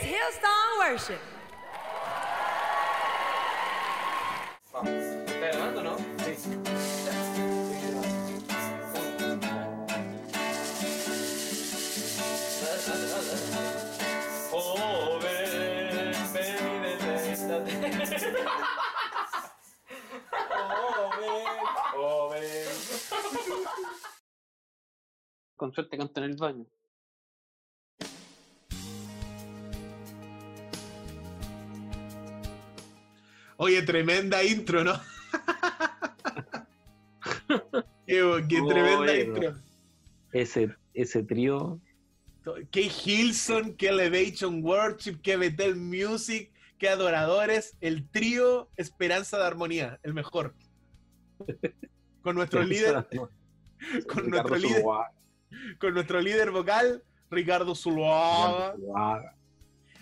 [0.00, 1.18] Here's Hillsong Worship.
[5.26, 5.96] ¿Está grabando, no?
[6.24, 6.34] Sí.
[14.52, 17.72] Joven, ven y deleítate.
[20.70, 21.46] Joven,
[21.92, 22.44] joven.
[25.56, 26.66] Con suerte canto en el baño.
[33.60, 34.92] Oye, tremenda intro, ¿no?
[38.06, 39.56] qué, qué tremenda intro.
[40.32, 41.80] Ese, ese trío,
[42.70, 49.98] Qué Hilson, qué Elevation Worship, qué Betel Music, qué Adoradores, el trío Esperanza de Armonía,
[50.04, 50.54] el mejor.
[52.22, 53.08] Con nuestro líder,
[54.08, 55.12] con Ricardo nuestro líder, Zuluaga.
[55.80, 58.76] con nuestro líder vocal, Ricardo Zuluaga.
[58.76, 59.34] Zuluaga.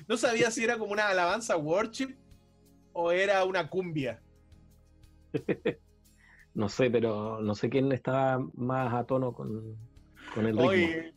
[0.06, 2.14] No sabía si era como una alabanza worship
[2.98, 4.20] o era una cumbia.
[6.54, 9.76] No sé, pero no sé quién estaba más a tono con,
[10.34, 10.68] con el ritmo.
[10.70, 11.12] Oye,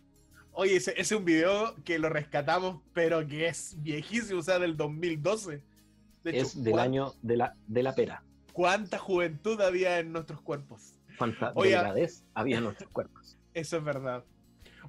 [0.52, 4.60] oye ese, ese es un video que lo rescatamos, pero que es viejísimo, o sea,
[4.60, 5.64] del 2012.
[6.26, 8.22] De hecho, es del ¿cuán- año de la, de la pera.
[8.52, 11.00] ¿Cuánta juventud había en nuestros cuerpos?
[11.18, 13.38] Cuánta Oye, delgadez había en nuestros cuerpos.
[13.54, 14.26] Eso es verdad.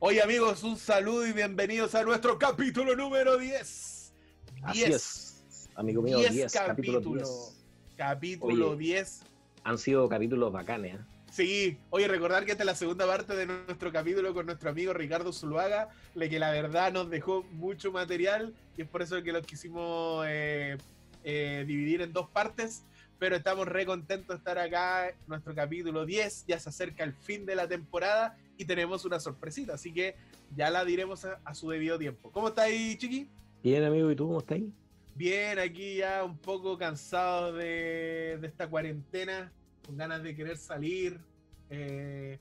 [0.01, 4.13] Oye, amigos, un saludo y bienvenidos a nuestro capítulo número 10.
[4.63, 4.91] Así 10.
[4.97, 5.30] es,
[5.81, 7.29] amigo mío, 10 10 capítulos capítulos.
[7.89, 7.97] 10.
[7.97, 8.79] Capítulo Oye.
[8.79, 9.23] 10.
[9.65, 10.95] Han sido capítulos bacanes.
[10.95, 10.99] ¿eh?
[11.31, 14.93] Sí, oye, recordar que esta es la segunda parte de nuestro capítulo con nuestro amigo
[14.93, 19.33] Ricardo Zuluaga, le que la verdad nos dejó mucho material y es por eso que
[19.33, 20.77] lo quisimos eh,
[21.23, 22.85] eh, dividir en dos partes,
[23.19, 27.47] pero estamos re contentos de estar acá, nuestro capítulo 10, ya se acerca el fin
[27.47, 30.17] de la temporada y tenemos una sorpresita, así que
[30.57, 32.33] ya la diremos a, a su debido tiempo.
[32.33, 33.29] ¿Cómo está ahí, Chiqui?
[33.63, 34.73] Bien, amigo, ¿y tú cómo estás ahí?
[35.15, 39.53] Bien, aquí ya un poco cansado de, de esta cuarentena,
[39.85, 41.21] con ganas de querer salir.
[41.69, 42.39] eh,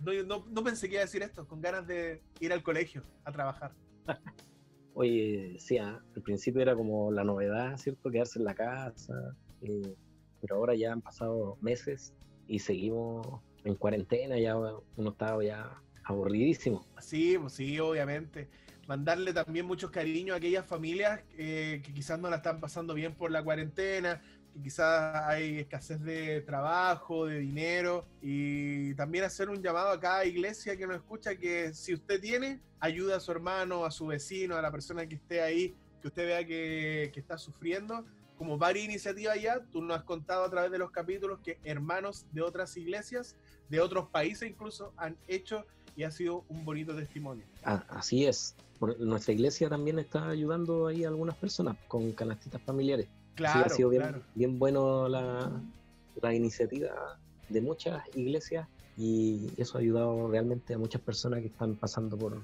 [0.00, 3.02] no, no- no pensé que iba a decir esto, con ganas de ir al colegio
[3.24, 3.72] a trabajar.
[4.94, 8.10] Oye, sí, ah, al principio era como la novedad, ¿cierto?
[8.10, 9.14] Quedarse en la casa,
[9.62, 9.94] eh,
[10.40, 12.12] pero ahora ya han pasado meses
[12.46, 16.84] y seguimos en cuarentena, ya uno está ya aburridísimo.
[17.00, 18.48] Sí, pues sí, obviamente.
[18.88, 23.14] Mandarle también muchos cariños a aquellas familias eh, que quizás no la están pasando bien
[23.14, 24.22] por la cuarentena,
[24.54, 30.24] que quizás hay escasez de trabajo, de dinero, y también hacer un llamado a cada
[30.24, 34.56] iglesia que nos escucha que si usted tiene, ayuda a su hermano, a su vecino,
[34.56, 38.06] a la persona que esté ahí, que usted vea que, que está sufriendo.
[38.38, 42.24] Como varias iniciativas ya, tú nos has contado a través de los capítulos que hermanos
[42.32, 43.36] de otras iglesias,
[43.68, 47.44] de otros países incluso, han hecho y ha sido un bonito testimonio.
[47.64, 48.54] Ah, así es.
[48.78, 53.08] Por- nuestra iglesia también está ayudando ahí a algunas personas con canastitas familiares.
[53.34, 54.22] Claro, sí, ha sido bien, claro.
[54.34, 55.62] bien bueno la,
[56.20, 56.90] la iniciativa
[57.48, 62.42] de muchas iglesias y eso ha ayudado realmente a muchas personas que están pasando por,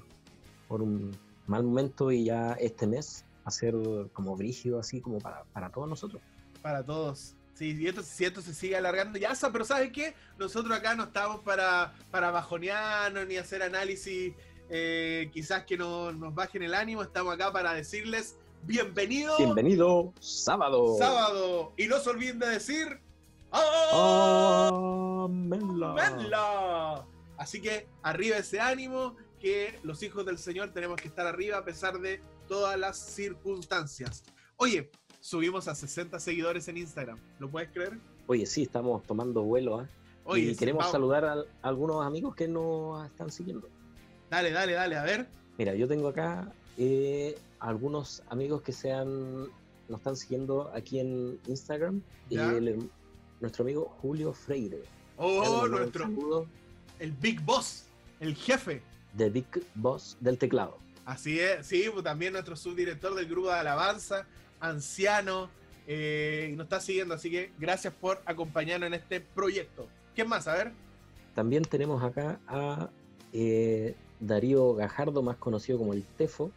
[0.67, 3.75] por un mal momento y ya este mes va a ser
[4.13, 6.21] como brígido así como para, para todos nosotros.
[6.61, 7.35] Para todos.
[7.55, 10.13] Sí, y esto, si esto se sigue alargando, ya pero ¿sabes qué?
[10.37, 14.33] Nosotros acá no estamos para, para bajonearnos ni hacer análisis
[14.69, 20.95] eh, quizás que no- nos bajen el ánimo, estamos acá para decirles bienvenido Bienvenido sábado.
[20.97, 21.71] sábado.
[21.77, 22.99] Y no se olviden de decir
[25.93, 27.05] Amenla.
[27.37, 31.65] Así que arriba ese ánimo, que los hijos del Señor tenemos que estar arriba a
[31.65, 34.23] pesar de todas las circunstancias.
[34.57, 34.89] Oye,
[35.19, 37.99] subimos a 60 seguidores en Instagram, ¿lo puedes creer?
[38.27, 39.79] Oye, sí, estamos tomando vuelo.
[39.79, 39.89] ¿ah?
[40.23, 40.91] Oye, y queremos vamos.
[40.93, 43.67] saludar a, a algunos amigos que nos están siguiendo.
[44.29, 45.27] Dale, dale, dale, a ver.
[45.57, 49.43] Mira, yo tengo acá eh, algunos amigos que se han,
[49.87, 52.01] nos están siguiendo aquí en Instagram.
[52.29, 52.51] Ya.
[52.51, 52.89] El-
[53.41, 54.81] nuestro amigo Julio Freire.
[55.17, 56.47] Oh, nuestro, saludo
[56.99, 57.83] el Big Boss,
[58.19, 58.81] el jefe.
[59.13, 60.77] de Big Boss del teclado.
[61.05, 64.25] Así es, sí, pues también nuestro subdirector del grupo de alabanza,
[64.59, 65.49] anciano,
[65.87, 69.87] eh, y nos está siguiendo, así que gracias por acompañarnos en este proyecto.
[70.15, 70.47] ¿Quién más?
[70.47, 70.71] A ver.
[71.35, 72.89] También tenemos acá a
[73.33, 76.51] eh, Darío Gajardo, más conocido como el Tefo,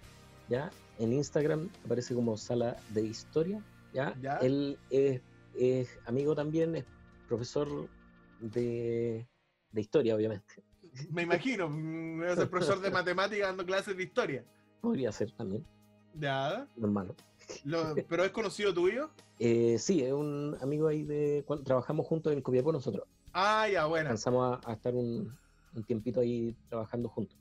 [0.49, 0.71] ¿ya?
[0.99, 3.63] En Instagram aparece como Sala de Historia,
[3.93, 4.17] ¿ya?
[4.21, 4.37] Ya.
[4.39, 5.21] Él es,
[5.55, 6.85] es amigo también, es
[7.29, 7.69] profesor
[8.41, 9.27] de,
[9.73, 10.63] de historia, obviamente.
[11.11, 14.45] Me imagino, mm, es el profesor de matemáticas dando clases de historia.
[14.81, 15.65] Podría ser también,
[16.15, 17.15] Ya, normal.
[17.65, 19.11] lo- pero es conocido tuyo.
[19.39, 23.07] Eh, sí, es un amigo ahí de cuando trabajamos juntos en Copiapó nosotros.
[23.33, 24.09] Ah, ya, bueno.
[24.09, 25.37] Alcanzamos a, a estar un,
[25.75, 27.38] un tiempito ahí trabajando juntos.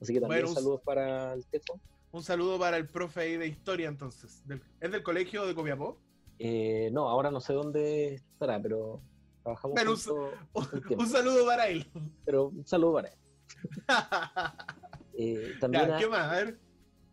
[0.00, 1.78] Así que también Bueno, un- saludos para el Tefo.
[2.12, 4.42] Un saludo para el profe ahí de historia, entonces.
[4.80, 5.98] ¿Es del colegio de Copiapó?
[6.38, 9.00] Eh, no, ahora no sé dónde estará, pero
[9.42, 9.92] trabajamos Pero
[10.98, 11.86] un saludo para él.
[12.24, 13.18] Pero un saludo para él.
[15.22, 16.32] Eh, también ya, ¿qué más?
[16.32, 16.58] A ver.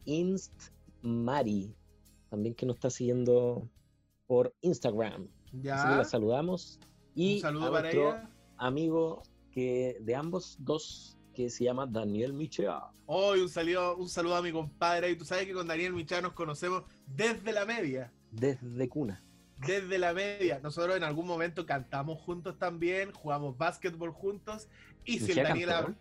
[0.05, 0.53] Inst
[1.01, 1.75] Mari,
[2.29, 3.67] también que nos está siguiendo
[4.27, 5.27] por Instagram.
[5.47, 5.97] Así que Ya.
[5.97, 6.79] la saludamos.
[7.15, 8.29] Y Un saludo a para nuestro ella.
[8.57, 12.81] amigo que de ambos dos, que se llama Daniel Michea.
[13.05, 15.11] Hoy un saludo, un saludo a mi compadre.
[15.11, 18.11] Y tú sabes que con Daniel Michá nos conocemos desde la media.
[18.31, 19.23] Desde cuna.
[19.59, 20.59] Desde la media.
[20.63, 24.67] Nosotros en algún momento cantamos juntos también, jugamos básquetbol juntos.
[25.05, 25.97] Y si el Michea Daniel cantó, habla.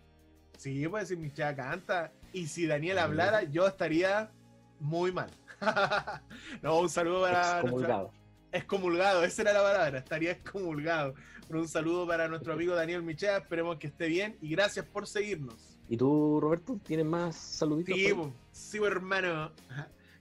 [0.57, 2.11] Sí, pues si Michá canta.
[2.33, 4.31] Y si Daniel Ah, hablara, yo estaría
[4.79, 5.29] muy mal.
[6.63, 7.61] no, un saludo para.
[7.61, 8.07] nuestra-
[8.51, 9.23] Excomulgado.
[9.23, 11.13] Esa era la palabra, estaría excomulgado.
[11.47, 15.07] Pero un saludo para nuestro amigo Daniel Michea, esperemos que esté bien y gracias por
[15.07, 15.55] seguirnos.
[15.89, 17.95] ¿Y tú, Roberto, tienes más saluditos?
[17.95, 18.13] Sí,
[18.51, 19.51] sí, hermano.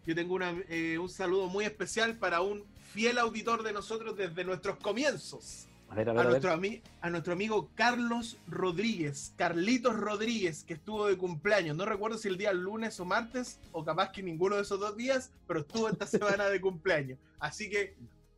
[0.07, 4.45] Yo tengo una, eh, un saludo muy especial para un fiel auditor de nosotros desde
[4.45, 5.67] nuestros comienzos.
[5.89, 6.31] A ver, a A ver, a ver.
[6.31, 11.77] nuestro, ami- a nuestro amigo Carlos Rodríguez, Carlitos Rodríguez, que estuvo de cumpleaños.
[11.77, 14.97] No recuerdo si el día lunes o martes, o capaz que ninguno de esos dos
[14.97, 17.19] días, pero estuvo esta semana de cumpleaños.
[17.41, 17.97] Así que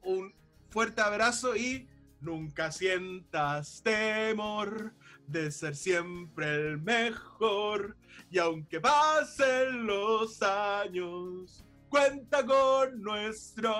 [0.09, 0.33] un
[0.71, 1.87] fuerte abrazo y
[2.21, 4.93] nunca sientas temor
[5.27, 7.97] de ser siempre el mejor.
[8.31, 13.75] Y aunque pasen los años, cuenta con nuestro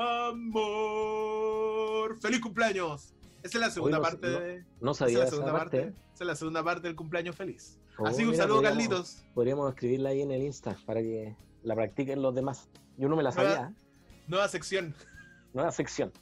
[0.89, 2.19] amor.
[2.21, 3.15] ¡Feliz cumpleaños!
[3.43, 4.65] Esa es la segunda no parte no- de.
[4.81, 5.81] No Esa es sabía la esa segunda parte.
[5.83, 5.95] parte.
[6.15, 7.79] Esa es la segunda parte del cumpleaños feliz.
[7.99, 9.25] Oh, Así que un saludo, podríamos- Carlitos.
[9.35, 12.69] Podríamos escribirla ahí en el Insta para que la practiquen los demás.
[12.97, 13.73] Yo no me la sabía.
[14.27, 14.95] Nueva sección.
[15.53, 16.12] Nueva sección.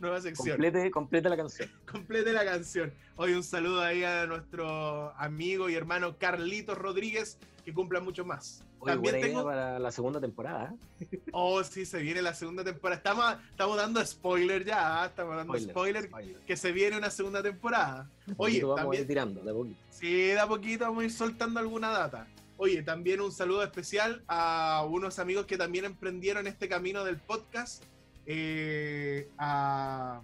[0.00, 0.56] Nueva sección.
[0.56, 1.70] Complete, complete la canción.
[1.90, 2.92] complete la canción.
[3.16, 8.64] Hoy un saludo ahí a nuestro amigo y hermano Carlitos Rodríguez, que cumpla mucho más.
[8.78, 9.44] También buena idea tengo.
[9.44, 10.72] para la segunda temporada.
[11.00, 11.18] ¿eh?
[11.32, 12.96] Oh, sí, se viene la segunda temporada.
[12.98, 15.06] Estamos, estamos dando spoiler ya, ¿ah?
[15.06, 16.36] estamos dando spoiler, spoiler.
[16.46, 18.08] que se viene una segunda temporada.
[18.36, 19.80] Oye, vamos a también- ir tirando, de a poquito.
[19.90, 22.28] Sí, de a poquito vamos a ir soltando alguna data.
[22.56, 27.82] Oye, también un saludo especial a unos amigos que también emprendieron este camino del podcast.
[28.30, 30.20] Eh, a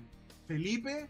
[0.47, 1.09] Felipe,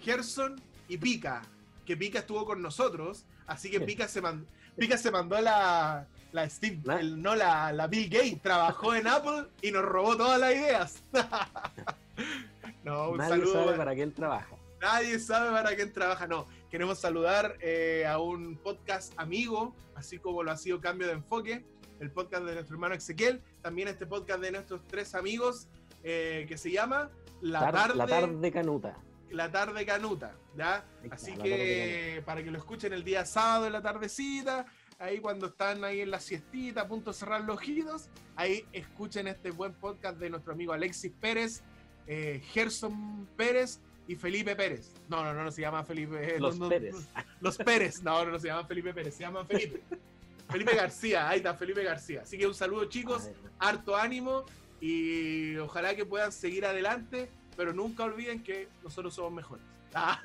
[0.00, 0.54] Gerson
[0.88, 1.42] y Pica.
[1.84, 3.24] Que Pica estuvo con nosotros.
[3.48, 3.80] Así que.
[3.80, 4.46] Pica se, man-
[4.78, 6.78] Pica se mandó la, la Steve,
[7.16, 8.40] no la, la Bill Gates.
[8.42, 11.02] Trabajó en Apple y nos robó todas las ideas.
[12.84, 13.52] no, un Nadie saludo.
[13.64, 14.56] sabe para qué él trabaja.
[14.80, 16.26] Nadie sabe para quién trabaja.
[16.28, 21.14] No, queremos saludar eh, a un podcast amigo, así como lo ha sido Cambio de
[21.14, 21.64] Enfoque,
[21.98, 25.66] el podcast de nuestro hermano Ezequiel, también este podcast de nuestros tres amigos
[26.08, 27.10] eh, que se llama
[27.40, 28.96] La Tar- Tarde, la tarde canuta.
[29.30, 30.84] La Tarde Canuta, ¿ya?
[31.10, 34.66] Así La que para que lo escuchen el día sábado en la tardecita,
[35.00, 39.26] ahí cuando están ahí en la siestita, a punto de cerrar los ojitos, ahí escuchen
[39.26, 41.62] este buen podcast de nuestro amigo Alexis Pérez,
[42.06, 44.92] eh, Gerson Pérez y Felipe Pérez.
[45.08, 46.36] No, no, no, no se llama Felipe.
[46.36, 46.94] eh, Los no, no, Pérez.
[47.40, 48.02] Los Pérez.
[48.04, 49.82] No, no, no se llaman Felipe Pérez, se llaman Felipe.
[50.48, 52.20] Felipe García, ahí está, Felipe García.
[52.22, 54.44] Así que un saludo chicos, harto ánimo
[54.80, 59.64] y ojalá que puedan seguir adelante, pero nunca olviden que nosotros somos mejores.
[59.94, 60.20] Ah,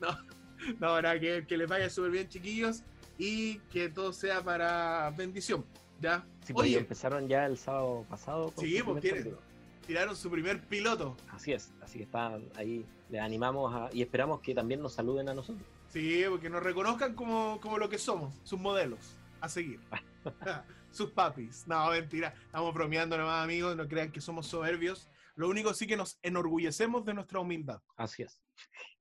[0.00, 0.18] no.
[0.78, 2.82] no, nada, que, que les vaya súper bien chiquillos
[3.16, 5.64] y que todo sea para bendición.
[6.02, 6.24] ¿Ya?
[6.44, 8.50] Sí, pues, Oye, empezaron ya el sábado pasado.
[8.50, 9.36] con sí, pues tienen,
[9.86, 11.16] tiraron su primer piloto.
[11.30, 12.84] Así es, así que están ahí.
[13.08, 15.66] Les animamos a- y esperamos que también nos saluden a nosotros.
[15.88, 19.80] Sí, porque nos reconozcan como, como lo que somos, sus modelos a seguir.
[20.90, 21.66] sus papis.
[21.66, 22.34] No, mentira.
[22.46, 23.76] Estamos bromeando nomás, amigos.
[23.76, 25.08] No crean que somos soberbios.
[25.36, 27.80] Lo único sí que nos enorgullecemos de nuestra humildad.
[27.96, 28.42] Así es.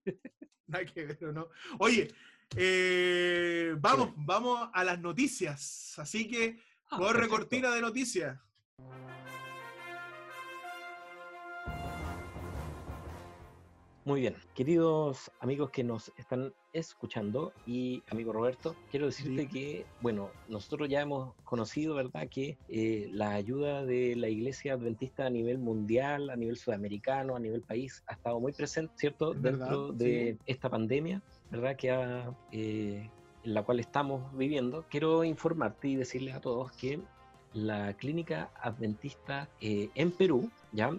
[0.68, 1.50] Nada que ver, ¿o ¿no?
[1.80, 2.14] Oye,
[2.56, 5.98] eh, vamos, vamos a las noticias.
[5.98, 7.36] Así que Ah, corre perfecto.
[7.38, 8.40] cortina de noticias.
[14.10, 19.48] Muy bien, queridos amigos que nos están escuchando y amigo Roberto, quiero decirte Sí.
[19.50, 25.28] que, bueno, nosotros ya hemos conocido, ¿verdad?, que eh, la ayuda de la Iglesia Adventista
[25.28, 29.44] a nivel mundial, a nivel sudamericano, a nivel país, ha estado muy presente, ¿cierto?, Es
[29.44, 30.44] dentro verdad, de sí.
[30.48, 33.08] esta pandemia, ¿verdad?, que ha, eh,
[33.44, 34.86] en la cual estamos viviendo.
[34.90, 37.00] Quiero informarte y decirles a todos que
[37.54, 40.98] la clínica adventista eh, en Perú, ¿ya?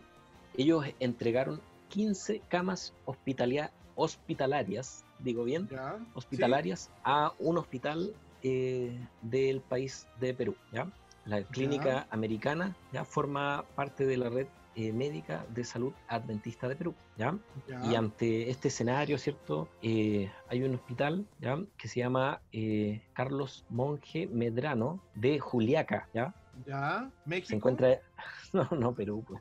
[0.56, 5.98] Ellos entregaron 15 camas hospitalia- hospitalarias, digo bien, Ya.
[6.14, 10.90] hospitalarias a un hospital eh, del país de Perú, ¿ya?
[11.26, 16.76] La clínica americana ya forma parte de la red eh, médica de salud adventista de
[16.76, 17.36] Perú, ¿ya?
[17.68, 17.80] ya.
[17.84, 19.68] Y ante este escenario, ¿cierto?
[19.82, 21.58] Eh, hay un hospital, ¿ya?
[21.76, 26.32] Que se llama eh, Carlos Monje Medrano de Juliaca, ¿ya?
[26.64, 27.10] ¿Ya?
[27.26, 27.48] ¿México?
[27.48, 28.00] se encuentra.
[28.52, 29.40] No, no, Perú, pues.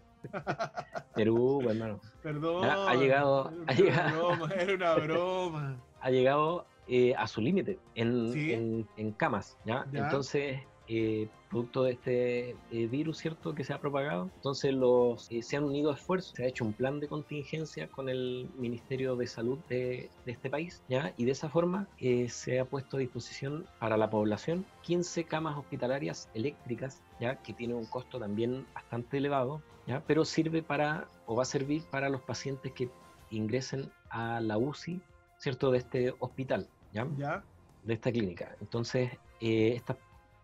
[1.16, 2.00] Perú, hermano.
[2.22, 2.64] Perdón.
[2.64, 4.18] Ya, ha llegado- Era ha una llegado.
[4.38, 5.78] broma, era una broma.
[6.02, 8.54] Ha llegado eh, a su límite en, Sí.
[8.54, 9.86] en- en camas, ¿ya?
[9.92, 10.00] Ya.
[10.06, 15.42] Entonces, eh, producto de este eh, virus, ¿cierto?, que se ha propagado, entonces los, eh,
[15.42, 19.28] se han unido esfuerzos, se ha hecho un plan de contingencia con el Ministerio de
[19.28, 21.14] Salud de, de este país, ¿ya?
[21.18, 25.58] Y de esa forma eh, se ha puesto a disposición para la población 15 camas
[25.58, 27.36] hospitalarias eléctricas, ¿ya?
[27.42, 30.04] Que tiene un costo también bastante elevado, ¿ya?
[30.06, 32.90] Pero sirve para, o va a servir para los pacientes que
[33.32, 35.02] ingresen a la UCI,
[35.38, 37.08] ¿cierto?, de este hospital, ¿ya?
[37.18, 37.44] ¿Ya?
[37.84, 38.56] de esta clínica.
[38.62, 39.98] Entonces, eh, estas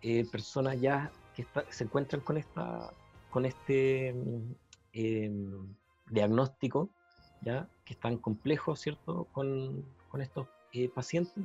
[0.07, 2.93] eh, personas ya que se encuentran con esta
[3.31, 4.51] con este mm,
[4.93, 5.75] em,
[6.11, 6.91] diagnóstico,
[7.41, 8.17] ya que es tan
[8.75, 9.27] ¿cierto?
[9.31, 11.43] Con, con estos eh, pacientes,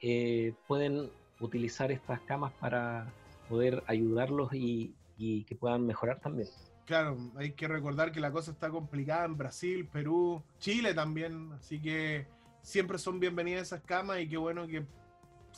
[0.00, 3.12] eh, pueden utilizar estas camas para
[3.48, 6.48] poder ayudarlos y, y que puedan mejorar también.
[6.84, 11.80] Claro, hay que recordar que la cosa está complicada en Brasil, Perú, Chile también, así
[11.80, 12.28] que
[12.62, 14.86] siempre son bienvenidas esas camas y qué bueno que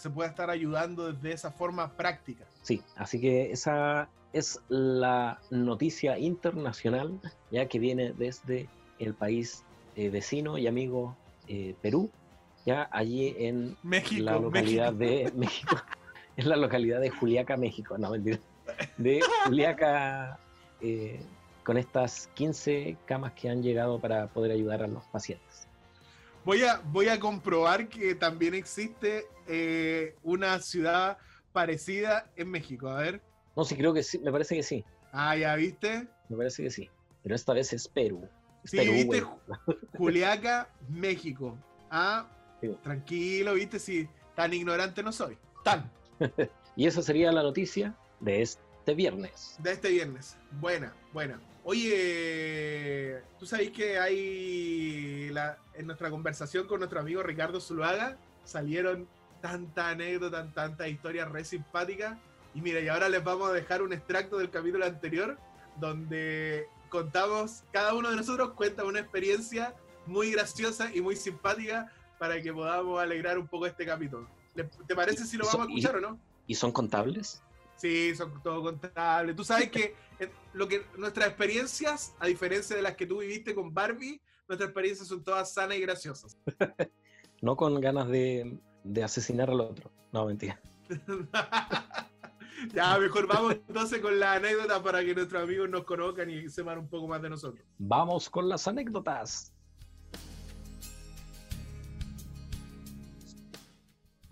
[0.01, 2.47] se pueda estar ayudando desde esa forma práctica.
[2.63, 8.67] Sí, así que esa es la noticia internacional, ya que viene desde
[8.99, 9.63] el país
[9.97, 11.17] eh, vecino y amigo
[11.49, 12.11] eh, Perú,
[12.65, 15.29] ya allí en México, la localidad México.
[15.29, 15.77] de México,
[16.39, 18.39] en la localidad de Juliaca, México, no mentira,
[18.97, 20.39] de Juliaca,
[20.81, 21.21] eh,
[21.63, 25.69] con estas 15 camas que han llegado para poder ayudar a los pacientes.
[26.45, 31.19] Voy a, voy a comprobar que también existe eh, una ciudad
[31.53, 32.89] parecida en México.
[32.89, 33.21] A ver.
[33.57, 36.07] No, sí, creo que sí, me parece que sí, Ah, ya viste.
[36.29, 36.89] me parece que sí,
[37.23, 38.27] pero esta vez es Perú.
[38.65, 39.25] Es Sí, Perú, viste.
[39.99, 41.57] Juliaca, México.
[41.91, 42.27] Ah,
[42.61, 42.77] Sí.
[42.83, 45.37] tranquilo, viste, si tan ignorante no soy.
[45.65, 45.91] Tan.
[46.77, 49.57] Y esa sería la noticia de este viernes.
[49.59, 50.37] De este viernes.
[50.61, 51.39] Buena, buena.
[51.65, 59.07] Oye, ¿tú sabes que hay la- en nuestra conversación con nuestro amigo Ricardo Zuluaga salieron
[59.41, 62.19] tantas anécdotas, tantas historias re simpáticas?
[62.55, 65.39] Y mira, y ahora les vamos a dejar un extracto del capítulo anterior
[65.79, 69.75] donde contamos, cada uno de nosotros cuenta una experiencia
[70.07, 74.29] muy graciosa y muy simpática para que podamos alegrar un poco este capítulo.
[74.55, 76.19] ¿Le- ¿Te parece si lo vamos a escuchar o no?
[76.47, 77.41] ¿Y son contables?
[77.81, 79.35] Sí, son todo contables.
[79.35, 83.55] Tú sabes que eh, lo que nuestras experiencias, a diferencia de las que tú viviste
[83.55, 86.37] con Barbie, nuestras experiencias son todas sanas y graciosas.
[87.43, 89.91] No con ganas de, de asesinar al otro.
[90.13, 90.61] No, mentira.
[92.75, 96.81] ya, mejor vamos entonces con la anécdota para que nuestros amigos nos conozcan y sepan
[96.81, 97.65] un poco más de nosotros.
[97.79, 99.55] Vamos con las anécdotas.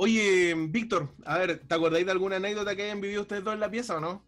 [0.01, 3.61] Oye, Víctor, a ver, ¿te acordáis de alguna anécdota que hayan vivido ustedes dos en
[3.61, 4.25] la pieza o no?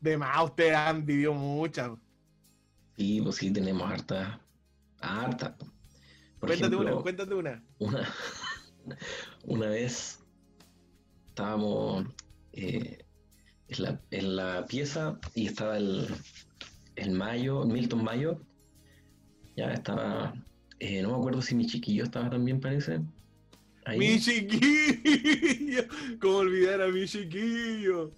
[0.00, 1.90] De más, ustedes han vivido muchas.
[2.96, 4.40] Sí, pues sí, tenemos harta.
[5.00, 5.56] Harta.
[6.38, 7.64] Por Cuéntate ejemplo, una, cuéntate una.
[7.78, 8.08] una,
[9.44, 10.24] una vez
[11.28, 12.06] estábamos
[12.52, 13.06] eh,
[13.68, 16.08] en, la, en la pieza y estaba el,
[16.96, 18.40] el Mayo, Milton Mayo.
[19.56, 20.34] Ya estaba,
[20.80, 23.00] eh, no me acuerdo si mi chiquillo estaba también, parece.
[23.86, 23.98] Ahí.
[23.98, 25.84] Mi chiquillo,
[26.20, 28.10] ¿cómo olvidar a mi chiquillo?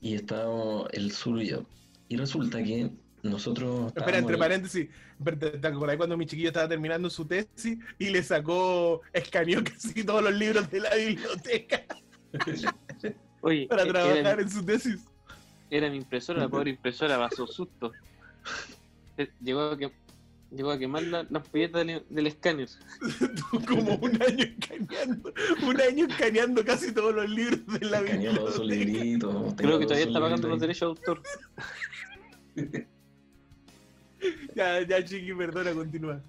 [0.00, 1.64] Y estábamos el sur y yo.
[2.08, 2.90] Y resulta que
[3.22, 3.92] nosotros.
[3.96, 4.88] Espera, entre ahí- paréntesis,
[5.40, 10.22] ¿te acordás cuando mi chiquillo estaba terminando su tesis y le sacó, escaneó casi todos
[10.22, 11.84] los libros de la biblioteca
[13.40, 15.04] Oye, para e- trabajar en su tesis?
[15.70, 17.92] era mi impresora, la pobre impresora pasó susto.
[19.16, 19.92] Eh, Llegó a, que,
[20.54, 22.68] llegó a quemar la- las piedras del, del escáner.
[23.68, 25.32] Como un año escaneando,
[25.66, 29.54] un año escaneando casi todos los libros de la escaneó todos sus libritos.
[29.56, 31.22] Creo que todavía está pagando los derechos de autor.
[34.54, 36.22] Ya, ya, chiqui, perdona, continúa.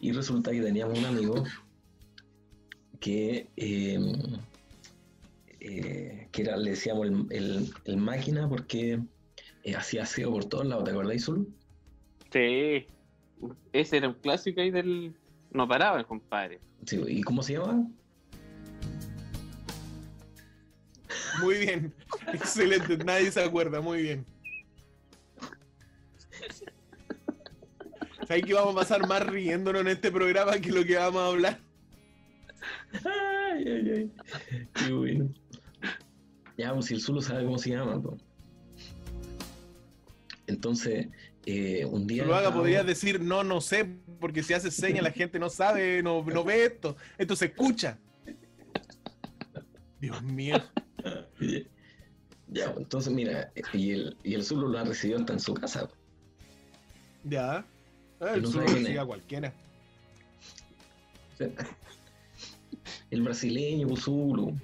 [0.00, 1.44] Y resulta que teníamos un amigo
[3.00, 3.98] que, eh,
[5.60, 9.00] eh, que era, le decíamos el, el- el máquina porque
[9.62, 11.48] eh, hacía aseo por todos lados, ¿te acordáis, Zulu?
[12.34, 12.84] Sí.
[13.72, 15.14] Ese era un clásico ahí del.
[15.52, 16.58] No paraba el compadre.
[16.84, 17.88] Sí, ¿Y cómo se llama?
[21.40, 21.94] Muy bien,
[22.32, 24.26] excelente, nadie se acuerda, muy bien.
[28.26, 31.26] ¿Sabes que vamos a pasar más riéndonos en este programa que lo que vamos a
[31.28, 31.60] hablar?
[33.04, 34.66] Ay, ay, ay.
[34.74, 35.28] Qué bueno.
[36.56, 38.00] Ya, pues si el Zulu sabe cómo se llama.
[38.02, 38.16] po.
[40.46, 41.08] Entonces,
[41.46, 42.22] eh, un día.
[42.22, 43.84] Si lo haga, estábamos- podrías decir no, no sé,
[44.20, 46.96] porque si hace señas la gente no sabe, no, no ve esto.
[47.18, 47.98] Esto se escucha.
[50.00, 50.56] Dios mío.
[52.48, 55.88] Ya, entonces mira, y el, y el Zulu lo ha recibido hasta en su casa.
[57.24, 57.64] Ya.
[58.20, 58.98] Ah, El no sigue es.
[58.98, 59.52] a cualquiera.
[63.10, 64.56] El brasileño, Zulu.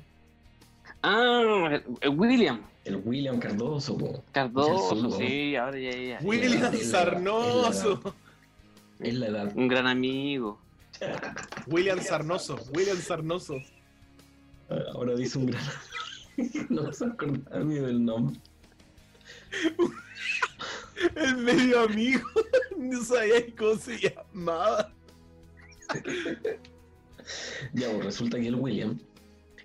[1.03, 4.25] Ah, William El William Cardoso, po.
[4.33, 6.19] Cardoso, sí, ahora ya, ya.
[6.23, 8.15] William es la- Sarnoso.
[9.01, 9.53] Es la edad.
[9.55, 10.59] Un gran amigo.
[11.67, 12.59] William Sarnoso.
[12.75, 13.57] William Sarnoso.
[14.95, 15.63] Ahora dice un gran.
[16.71, 18.39] no se acordaba ni del nombre.
[21.17, 22.23] El medio amigo.
[22.77, 24.91] No sabía cómo se llamaba.
[27.75, 28.99] Ya, pues resulta que el William,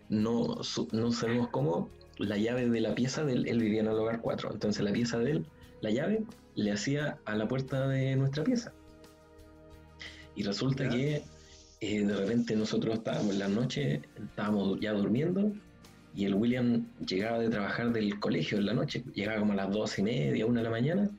[0.10, 3.88] no, su- no sabemos cómo, la llave de la pieza de él, él vivía en
[3.88, 5.45] el hogar 4, entonces la pieza de él,
[5.81, 6.24] la llave,
[6.55, 8.74] le hacía a la puerta de nuestra pieza.
[10.36, 10.89] Y resulta Ya.
[10.89, 11.24] que
[11.81, 15.51] eh, de repente nosotros estábamos en la noche, estábamos ya durmiendo,
[16.15, 19.72] y el William llegaba de trabajar del colegio en la noche, llegaba como a las
[19.72, 21.10] dos y media, una de la mañana,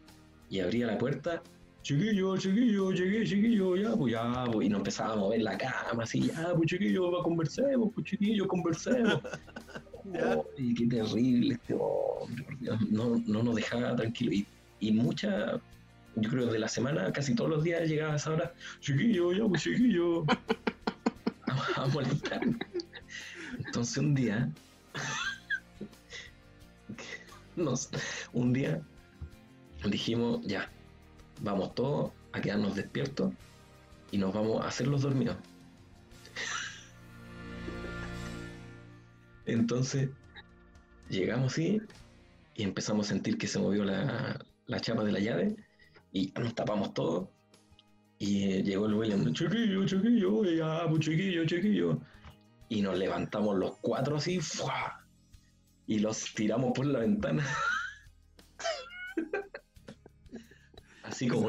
[0.49, 1.43] y abría la puerta,
[1.83, 6.05] chiquillo, chiquillo, llegué, chiquillo, ya, pues ya, pues, y nos empezaba a mover la cama,
[6.05, 9.21] así, ya, pues chiquillo, conversemos, pues chiquillo, conversemos.
[10.15, 14.33] Ay, qué terrible este hombre, por Dios, no, no nos dejaba tranquilo.
[14.33, 14.47] Y,
[14.81, 15.61] y mucha,
[16.17, 19.45] yo creo de la semana, casi todos los días llegaba a esa hora, chiquillo, ya,
[19.47, 20.25] pues chiquillo,
[21.47, 22.59] a, a molestarme.
[23.65, 24.51] Entonces un día,
[27.57, 27.91] nos,
[28.33, 28.81] un día
[29.85, 30.71] dijimos, ya,
[31.43, 33.33] vamos todos a quedarnos despiertos
[34.11, 35.37] y nos vamos a hacer los dormidos.
[39.47, 40.11] Entonces,
[41.09, 41.81] llegamos así
[42.55, 45.57] y empezamos a sentir que se movió la, la chapa de la llave
[46.12, 47.29] y nos tapamos todos.
[48.19, 52.00] Y eh, llegó el William, chiquillo, chiquillo, ya, pues chiquillo, chiquillo.
[52.69, 55.07] Y nos levantamos los cuatro así, ¡fua!
[55.87, 57.47] y los tiramos por la ventana.
[61.05, 61.49] así como,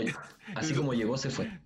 [0.55, 1.59] así como llegó, se fue.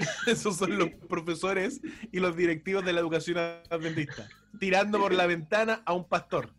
[0.26, 3.38] Esos son los profesores y los directivos de la educación
[3.70, 4.28] adventista.
[4.58, 6.52] Tirando por la ventana a un pastor.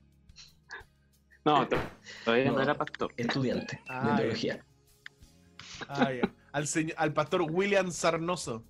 [1.44, 1.78] No, to-
[2.24, 2.62] todavía no, No.
[2.62, 3.14] era pastor.
[3.18, 4.66] Estudiante Ah, de teología.
[5.88, 6.10] Ah,
[6.52, 8.64] al, señor- al pastor William Sarnoso.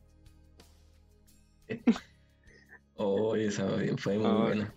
[3.03, 4.33] Oh, esa fue muy Ah.
[4.43, 4.75] buena.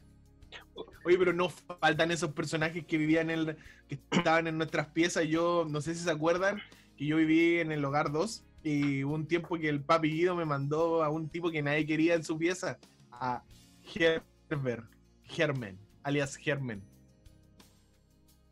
[1.04, 5.26] Oye, pero no faltan esos personajes que vivían en el, que estaban en nuestras piezas.
[5.26, 6.58] Yo no sé si se acuerdan
[6.96, 10.34] que yo viví en el hogar 2 y hubo un tiempo que el papi Guido
[10.34, 12.78] me mandó a un tipo que nadie quería en su pieza,
[13.12, 13.44] a
[13.82, 14.82] Gerber,
[15.24, 16.82] Germen, alias Germen.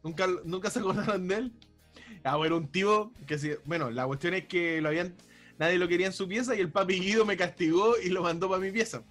[0.05, 1.53] ¿Nunca, ¿Nunca se acordaron de él?
[2.25, 5.15] Ah, bueno, un tipo que sí, bueno, la cuestión es que lo habían,
[5.59, 8.51] nadie lo quería en su pieza y el papi Guido me castigó y lo mandó
[8.51, 9.03] para mi pieza.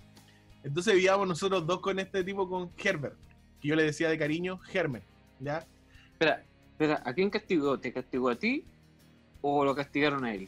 [0.63, 3.17] Entonces vivíamos nosotros dos con este tipo, con Herbert,
[3.59, 5.01] que yo le decía de cariño, Germen,
[5.39, 5.65] ¿ya?
[6.11, 7.79] Espera, espera, ¿a quién castigó?
[7.79, 8.65] ¿Te castigó a ti
[9.41, 10.47] o lo castigaron a él?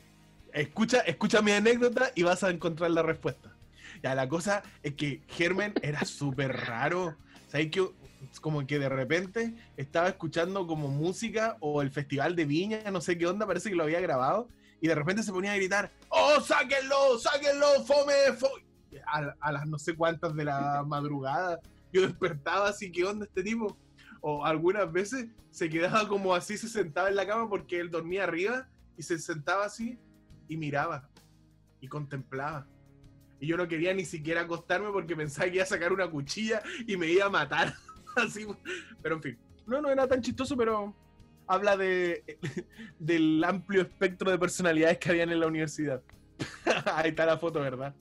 [0.53, 3.55] Escucha, escucha mi anécdota y vas a encontrar la respuesta.
[4.03, 7.15] Ya, la cosa es que Germen era súper raro.
[7.47, 7.87] ¿Sabes que
[8.39, 13.17] Como que de repente estaba escuchando como música o el festival de Viña, no sé
[13.17, 14.47] qué onda, parece que lo había grabado,
[14.79, 18.63] y de repente se ponía a gritar, ¡Oh, sáquenlo, sáquenlo, fome, fome!
[19.07, 21.59] A, a las no sé cuántas de la madrugada.
[21.91, 23.75] Yo despertaba así, ¿qué onda este tipo?
[24.21, 28.23] O algunas veces se quedaba como así, se sentaba en la cama porque él dormía
[28.23, 29.97] arriba y se sentaba así
[30.47, 31.09] y miraba
[31.81, 32.67] y contemplaba.
[33.39, 36.61] Y yo no quería ni siquiera acostarme porque pensaba que iba a sacar una cuchilla
[36.87, 37.73] y me iba a matar.
[38.15, 38.45] Así,
[39.01, 40.95] pero en fin, no, no era tan chistoso, pero
[41.47, 42.37] habla de,
[42.99, 46.01] del amplio espectro de personalidades que habían en la universidad.
[46.85, 47.93] Ahí está la foto, ¿verdad?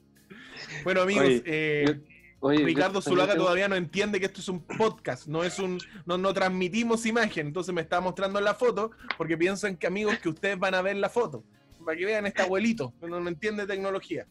[0.84, 2.00] Bueno, amigos, Oye, eh,
[2.40, 5.44] Oye, yo Ricardo también Zulaga tengo- todavía no entiende que esto es un podcast, no
[5.44, 9.86] es un, no, no transmitimos imagen, entonces me está mostrando la foto porque piensan que
[9.86, 11.44] amigos que ustedes van a ver la foto,
[11.84, 14.26] para que vean este abuelito, que no, no entiende tecnología.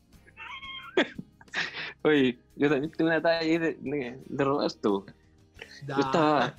[2.03, 5.05] Oye, yo también tengo una talla ahí de, de, de Roberto.
[5.87, 6.55] Yo estaba.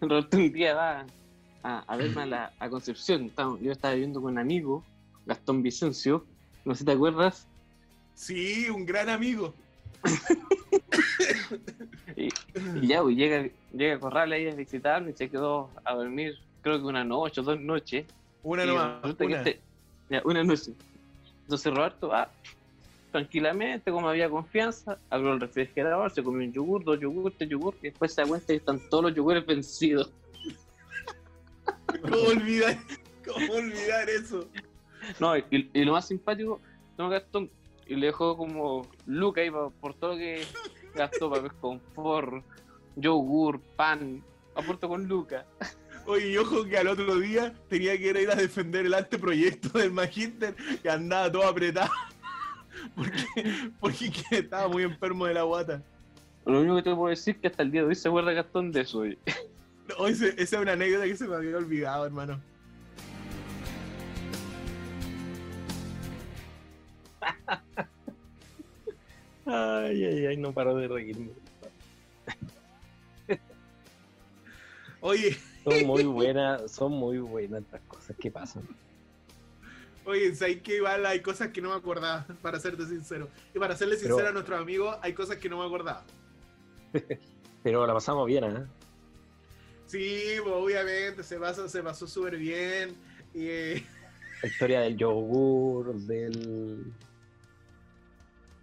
[0.00, 1.06] Roberto un día va
[1.62, 3.26] a, a verme a, la, a Concepción.
[3.26, 4.84] Estaba- yo estaba viviendo con un amigo,
[5.26, 6.26] Gastón Vicencio.
[6.64, 7.46] No sé si te acuerdas.
[8.14, 9.54] Sí, un gran amigo.
[12.16, 12.28] Y,
[12.82, 16.78] y ya, pues, llega, llega Corral ahí a visitarme y se quedó a dormir, creo
[16.78, 18.04] que una noche o dos noches.
[18.42, 19.36] Una nomás, una.
[19.38, 19.60] este-
[20.12, 20.72] ya, una noche.
[21.42, 22.30] Entonces Roberto va
[23.10, 27.74] tranquilamente, como había confianza, abrió el refrigerador, se comió un yogur, dos yogures, tres yogur,
[27.82, 30.10] y después se da cuenta que están todos los yogures vencidos.
[32.00, 32.78] ¿Cómo olvidar,
[33.26, 34.48] cómo olvidar eso?
[35.20, 36.60] No, y, y lo más simpático,
[36.96, 37.50] no Gastón,
[37.86, 40.44] y le dejó como Luca ahí por, todo lo que
[40.94, 42.44] gastó, papel confort,
[42.96, 44.22] yogur, pan,
[44.54, 45.44] aporto con Luca.
[46.06, 49.92] Oye, y ojo que al otro día tenía que ir a defender el anteproyecto del
[49.92, 51.90] Magister y andaba todo apretado.
[52.96, 55.80] Porque, porque que estaba muy enfermo de la guata.
[56.44, 58.32] Lo único que te puedo decir es que hasta el día de hoy se acuerda
[58.32, 58.98] Gastón de eso.
[58.98, 59.18] oye.
[59.88, 62.40] No, esa es una anécdota que se me había olvidado, hermano.
[69.44, 71.30] Ay, ay, ay, no paro de reírme.
[75.00, 78.62] Oye, Son muy buenas, son muy buenas estas cosas que pasan.
[80.04, 83.28] oye, ¿sabes que igual hay cosas que no me acordaba, para serte sincero?
[83.54, 86.04] Y para serle Pero- sincero a nuestros amigos, hay cosas que no me acordaba.
[87.62, 88.66] Pero la pasamos bien, ¿eh?
[89.86, 92.90] Sí, pues, obviamente, se pasó, se pasó súper bien.
[93.34, 93.86] Y, eh,
[94.42, 96.92] La historia del yogur, del...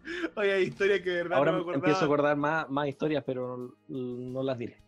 [0.35, 1.77] oye, hay historias que de verdad Ahora no me acordaba.
[1.85, 4.81] empiezo a acordar más, más historias, pero no, no las diré.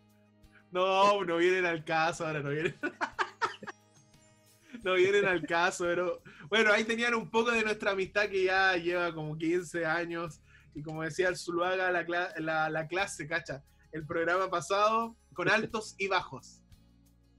[0.72, 2.74] No, no vienen al caso, ahora no vienen.
[4.82, 8.76] no vienen al caso, pero bueno, ahí tenían un poco de nuestra amistad que ya
[8.76, 10.40] lleva como 15 años.
[10.74, 15.50] Y como decía el Zuluaga, la, cla- la, la clase, cacha, el programa pasado con
[15.50, 16.62] altos y bajos.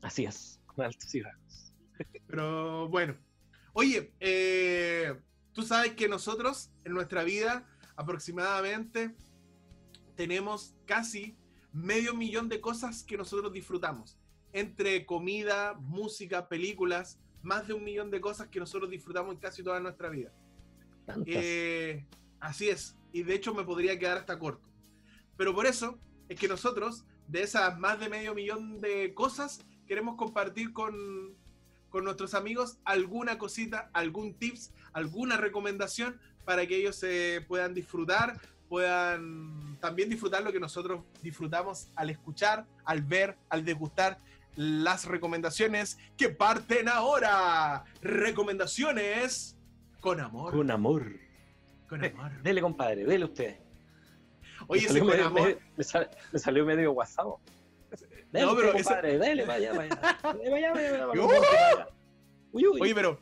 [0.03, 1.73] Así es, con altos y bajos.
[2.27, 3.17] Pero bueno,
[3.73, 5.19] oye, eh,
[5.53, 9.15] tú sabes que nosotros en nuestra vida aproximadamente
[10.15, 11.35] tenemos casi
[11.73, 14.17] medio millón de cosas que nosotros disfrutamos.
[14.53, 19.63] Entre comida, música, películas, más de un millón de cosas que nosotros disfrutamos en casi
[19.63, 20.31] toda nuestra vida.
[21.25, 22.05] Eh,
[22.39, 24.67] así es, y de hecho me podría quedar hasta corto.
[25.35, 30.15] Pero por eso es que nosotros, de esas más de medio millón de cosas, queremos
[30.15, 31.35] compartir con,
[31.89, 38.39] con nuestros amigos alguna cosita, algún tips, alguna recomendación para que ellos se puedan disfrutar,
[38.77, 44.17] puedan también disfrutar lo que nosotros disfrutamos al escuchar, al ver, al degustar
[44.55, 47.83] las recomendaciones que parten ahora.
[48.01, 49.55] Recomendaciones
[49.99, 50.53] con amor.
[50.53, 51.05] Con amor.
[51.87, 52.31] Con amor.
[52.41, 53.57] Dele, compadre, dele usted.
[54.65, 55.59] Oye, Me ese salió con medio- amor.
[55.77, 57.27] me, sal- me salió medio WhatsApp.
[58.31, 59.71] Dele, No, pero ese- compadre, dele para allá.
[60.43, 61.27] Dele allá, para allá, ¡Uh!
[61.27, 61.87] para allá.
[62.51, 62.81] Uy, uy.
[62.81, 63.17] Oye, pero, eh,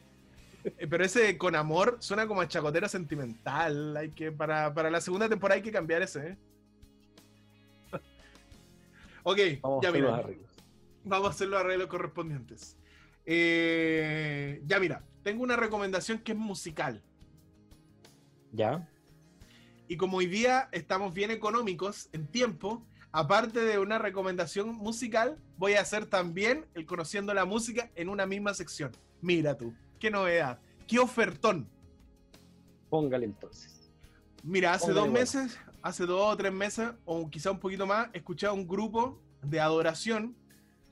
[0.89, 3.95] pero ese con amor suena como a chacotero sentimental.
[3.97, 6.37] Hay que, para, para la segunda temporada hay que cambiar ese, ¿eh?
[9.23, 10.23] Ok, Vamos ya mira.
[11.03, 12.77] Vamos a hacer los arreglos correspondientes.
[13.25, 17.01] Eh, ya mira, tengo una recomendación que es musical.
[18.51, 18.87] ¿Ya?
[19.87, 25.73] Y como hoy día estamos bien económicos en tiempo, aparte de una recomendación musical, voy
[25.73, 28.91] a hacer también el conociendo la música en una misma sección.
[29.21, 31.69] Mira tú, qué novedad, qué ofertón.
[32.89, 33.89] Póngale entonces.
[34.43, 35.19] Mira, hace Póngale dos bueno.
[35.19, 39.21] meses, hace dos o tres meses, o quizá un poquito más, escuché a un grupo
[39.43, 40.35] de adoración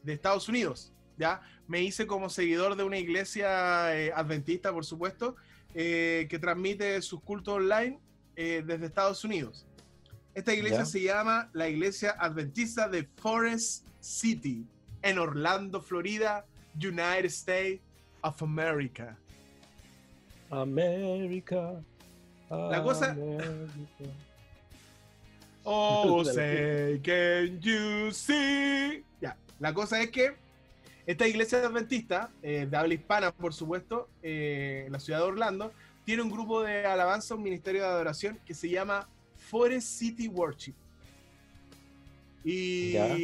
[0.04, 0.94] de Estados Unidos.
[1.18, 1.42] ¿ya?
[1.68, 5.36] Me hice como seguidor de una iglesia eh, adventista, por supuesto,
[5.74, 8.00] eh, que transmite sus cultos online
[8.36, 9.66] eh, desde Estados Unidos.
[10.36, 10.86] Esta iglesia Ya.
[10.86, 14.66] se llama la Iglesia Adventista de Forest City,
[15.02, 16.46] en Orlando, Florida,
[16.76, 17.82] United States
[18.22, 19.18] of America.
[20.50, 21.82] América.
[22.50, 23.16] La cosa-.
[25.72, 29.04] Oh, say, can you see?
[29.22, 30.34] Ya, la cosa es que
[31.06, 35.72] esta iglesia adventista, eh, de habla hispana, por supuesto, eh, en la ciudad de Orlando,
[36.06, 40.74] tiene un grupo de alabanza, un ministerio de adoración que se llama Forest City Worship.
[42.44, 43.16] Y Ya.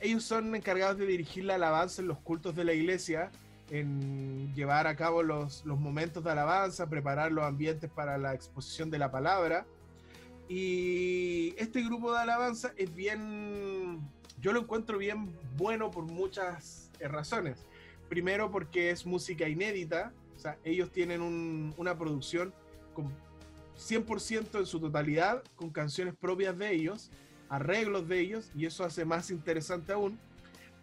[0.00, 3.30] ellos son encargados de dirigir la alabanza en los cultos de la iglesia,
[3.70, 8.90] en llevar a cabo los, los momentos de alabanza, preparar los ambientes para la exposición
[8.90, 9.66] de la palabra.
[10.48, 14.00] Y este grupo de alabanza es bien,
[14.40, 17.66] yo lo encuentro bien bueno por muchas eh, razones.
[18.08, 22.54] Primero porque es música inédita, o sea, ellos tienen un- una producción
[22.94, 23.12] con
[23.76, 27.10] 100% en su totalidad, con canciones propias de ellos,
[27.48, 30.18] arreglos de ellos, y eso hace más interesante aún.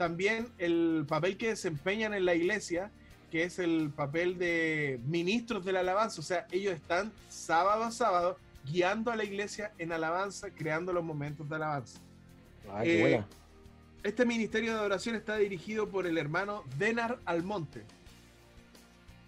[0.03, 2.91] También el papel que desempeñan en la iglesia,
[3.31, 7.91] que es el papel de ministros de la alabanza, o sea, ellos están sábado a
[7.91, 12.01] sábado guiando a la iglesia en alabanza, creando los momentos de alabanza.
[12.69, 13.27] Ah, qué Eh, buena.
[14.03, 17.83] Este ministerio de adoración está dirigido por el hermano Denar Almonte.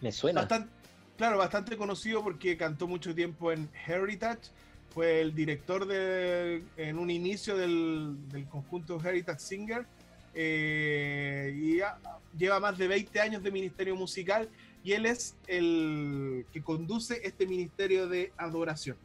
[0.01, 0.41] Me suena.
[0.41, 0.69] Bastante,
[1.15, 4.49] claro, bastante conocido porque cantó mucho tiempo en Heritage.
[4.93, 9.85] Fue el director de, en un inicio del, del conjunto Heritage Singer.
[10.35, 11.97] Eh, y ya
[12.37, 14.49] lleva más de 20 años de ministerio musical.
[14.83, 18.97] Y él es el que conduce este ministerio de adoración.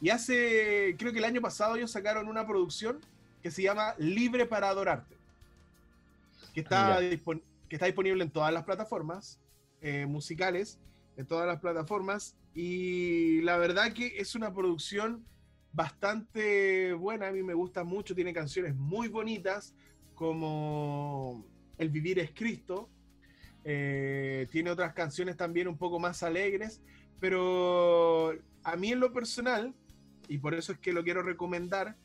[0.00, 3.00] Y hace, creo que el año pasado ellos sacaron una producción
[3.42, 5.14] que se llama Libre para Adorarte.
[6.54, 9.38] que está, que está disponible en todas las plataformas
[9.82, 10.78] eh, musicales,
[11.16, 12.34] en todas las plataformas.
[12.54, 15.24] Y la verdad que es una producción
[15.72, 19.74] bastante buena, a mí me gusta mucho, tiene canciones muy bonitas
[20.16, 21.44] como
[21.78, 22.90] El Vivir es Cristo,
[23.64, 26.80] eh, tiene otras canciones también un poco más alegres,
[27.20, 28.32] pero
[28.64, 29.72] a mí en lo personal,
[30.28, 31.96] y por eso es que lo quiero recomendar,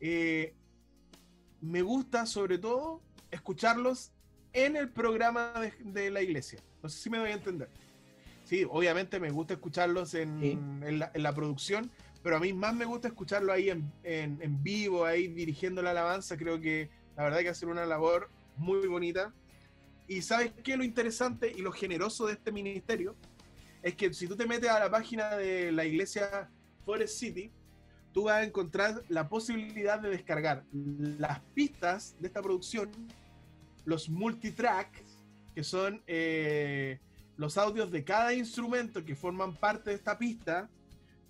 [0.00, 0.54] eh,
[1.60, 4.12] me gusta sobre todo escucharlos
[4.52, 5.52] en el programa
[5.84, 6.58] de, la iglesia.
[6.82, 7.68] No sé si me doy a entender.
[8.44, 11.90] Sí, obviamente me gusta escucharlos en, la, producción,
[12.22, 16.36] pero a mí más me gusta escucharlo ahí en, vivo, ahí dirigiendo la alabanza.
[16.36, 19.32] Creo que la verdad que hacer una labor muy bonita.
[20.08, 23.16] Y sabes qué lo interesante y lo generoso de este ministerio
[23.82, 26.50] es que si tú te metes a la página de la iglesia
[26.84, 27.50] Forest City,
[28.12, 32.90] tú vas a encontrar la posibilidad de descargar las pistas de esta producción,
[33.84, 35.02] los multitracks,
[35.54, 36.98] que son eh,
[37.36, 40.68] los audios de cada instrumento que forman parte de esta pista,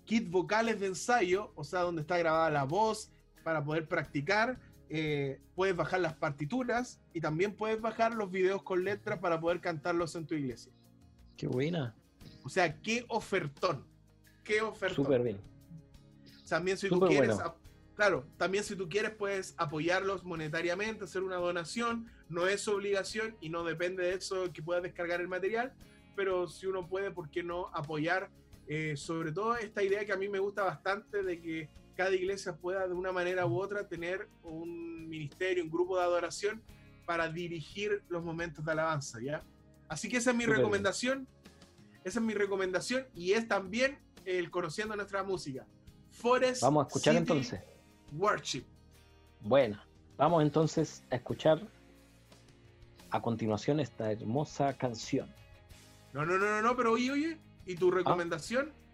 [0.05, 3.11] kit vocales de ensayo, o sea, donde está grabada la voz
[3.43, 4.57] para poder practicar.
[4.89, 9.59] Eh, puedes bajar las partituras y también puedes bajar los videos con letras para poder
[9.59, 10.71] cantarlos en tu iglesia.
[11.35, 11.95] Qué buena.
[12.43, 13.85] O sea, qué ofertón.
[14.43, 15.05] Qué ofertón.
[15.05, 15.39] Súper bien.
[16.47, 17.37] También si tú quieres,
[17.95, 23.49] claro, también si tú quieres puedes apoyarlos monetariamente, hacer una donación, no es obligación y
[23.49, 25.73] no depende de eso que puedas descargar el material,
[26.15, 28.29] pero si uno puede, ¿por qué no apoyar?
[28.69, 32.55] Eh, sobre todo esta idea que a mí me gusta bastante de que cada iglesia
[32.55, 36.61] pueda de una manera u otra tener un ministerio, un grupo de adoración
[37.05, 39.43] para dirigir los momentos de alabanza, ¿ya?
[39.89, 41.27] Así que esa es mi recomendación,
[42.03, 45.65] esa es mi recomendación y es también el conociendo nuestra música.
[46.11, 47.61] Forest Vamos a escuchar entonces.
[48.11, 48.63] Worship.
[49.41, 49.81] Bueno,
[50.17, 51.61] vamos entonces a escuchar
[53.09, 55.33] a continuación esta hermosa canción.
[56.13, 57.95] No, no, no, no, pero oye, oye, ¿y tu ah.
[57.95, 58.71] recomendación?
[58.71, 58.86] Ah,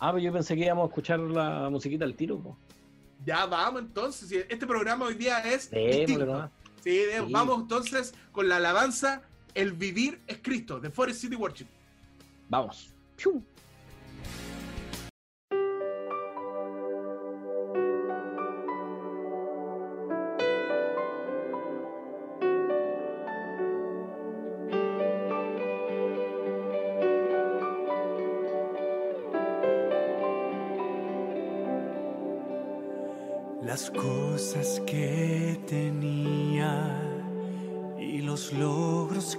[0.00, 2.56] pero yo pensé que íbamos a escuchar la musiquita al tiro.
[3.24, 4.30] Ya vamos entonces.
[4.48, 5.70] Este programa hoy día es.
[6.82, 9.22] Sí, vamos entonces con la alabanza
[9.54, 11.66] El vivir es Cristo de Forest City Worship.
[12.48, 12.94] Vamos.
[13.16, 13.42] las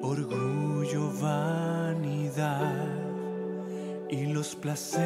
[0.00, 2.86] orgullo, vanidad
[4.08, 5.05] y los placeres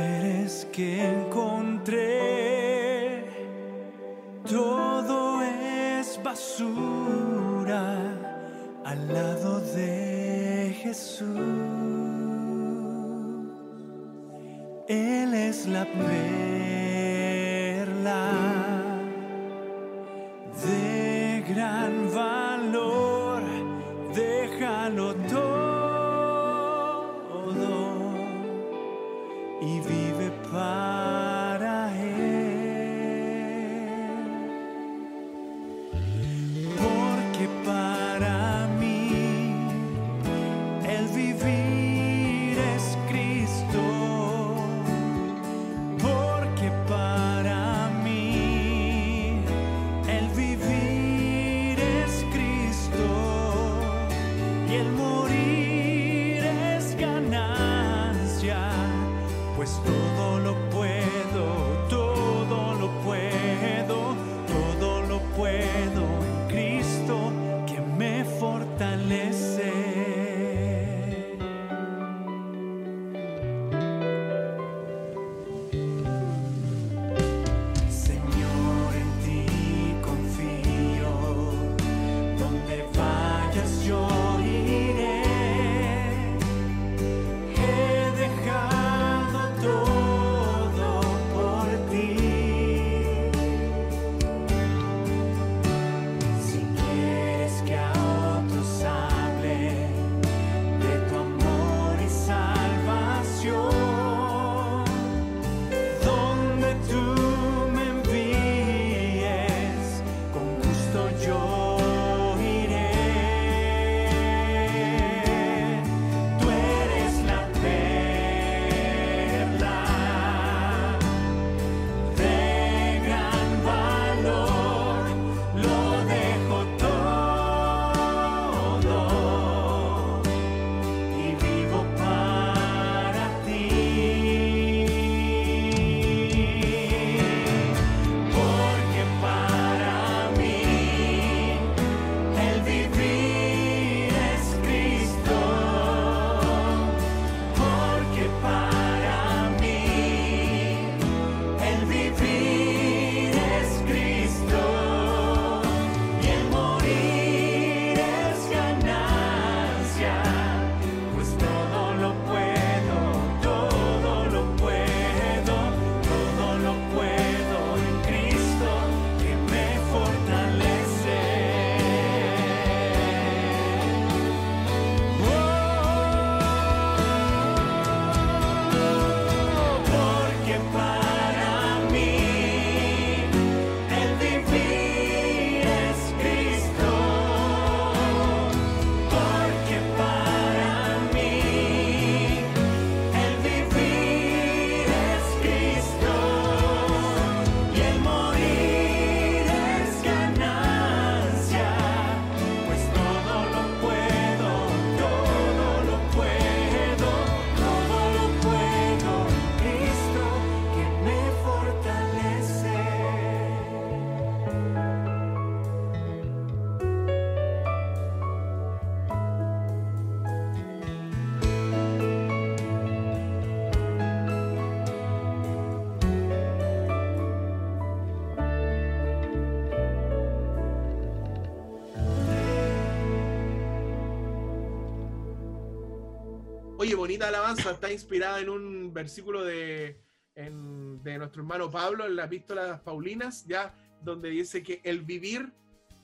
[236.91, 240.01] Oye, bonita alabanza, está inspirada en un versículo de,
[240.35, 243.73] en- de nuestro hermano Pablo en la epístola de las Paulinas, ya,
[244.03, 245.53] donde dice que el vivir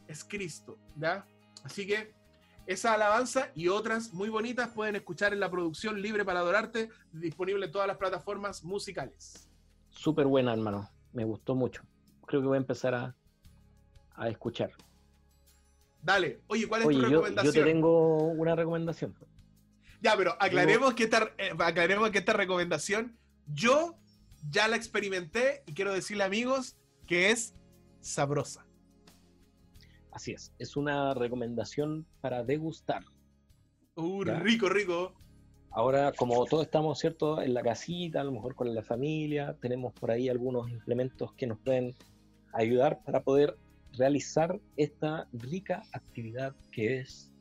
[0.07, 1.27] es Cristo, ¿ya?
[1.65, 2.15] Así que
[2.69, 7.67] esa alabanza y otras muy bonitas pueden escuchar en la producción Libre para Adorarte, disponible
[7.67, 9.49] en todas las plataformas musicales.
[9.91, 10.89] Súper buena, hermano.
[11.13, 11.83] Me gustó mucho.
[12.29, 13.17] Creo que voy a empezar a,
[14.15, 14.71] a escuchar.
[16.01, 17.55] Dale, oye, ¿cuál es Oye, tu yo, yo recomendación?
[17.55, 19.17] te tengo una recomendación.
[20.07, 23.17] Ya, pero aclaremos que, esta, eh, aclaremos que esta recomendación
[23.47, 23.97] yo
[24.49, 26.77] ya la experimenté y quiero decirle amigos
[27.09, 27.55] que es
[28.01, 28.65] sabrosa.
[30.13, 30.53] Así es.
[30.59, 33.03] Es una recomendación para degustar.
[33.97, 34.39] Uh, Ya.
[34.39, 35.13] rico, rico.
[35.71, 37.43] Ahora, como todos estamos, ¿cierto?
[37.43, 41.47] En la casita, a lo mejor con la familia, tenemos por ahí algunos implementos que
[41.47, 41.95] nos pueden
[42.53, 43.59] ayudar para poder
[43.93, 47.33] realizar esta rica actividad que es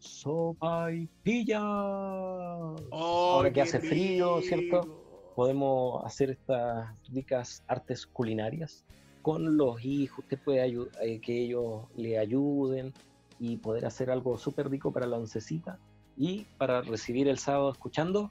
[0.00, 1.60] sopa y pilla.
[1.62, 5.32] Oh, Ahora que hace frío, ¿cierto?
[5.36, 8.84] Podemos hacer estas ricas artes culinarias
[9.22, 10.20] con los hijos.
[10.20, 12.92] Usted puede eh, que ellos le ayuden
[13.38, 15.78] y poder hacer algo súper rico para la oncecita
[16.16, 18.30] y para recibir el sábado escuchando.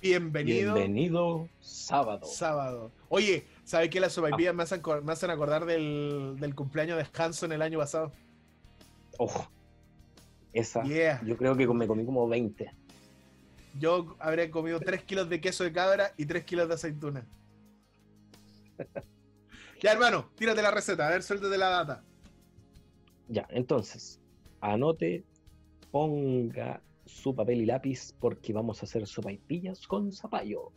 [0.00, 0.74] Bienvenido.
[0.74, 2.26] Bienvenido sábado.
[2.26, 2.90] Sábado.
[3.10, 4.00] Oye, ¿sabes qué?
[4.00, 8.12] Las sopaipillas me, hacen, me hacen acordar del, del cumpleaños de Hanson el año pasado.
[9.18, 9.50] Ojo.
[10.52, 11.22] Esa, Yeah.
[11.24, 12.70] yo creo que me comí como 20.
[13.78, 17.26] Yo habría comido 3 kilos de queso de cabra y 3 kilos de aceituna.
[19.82, 21.06] ya, hermano, tírate la receta.
[21.06, 22.04] A ver, suéltate la data.
[23.28, 24.20] Ya, entonces,
[24.60, 25.24] anote,
[25.92, 30.72] ponga su papel y lápiz porque vamos a hacer sopaipillas con zapallo.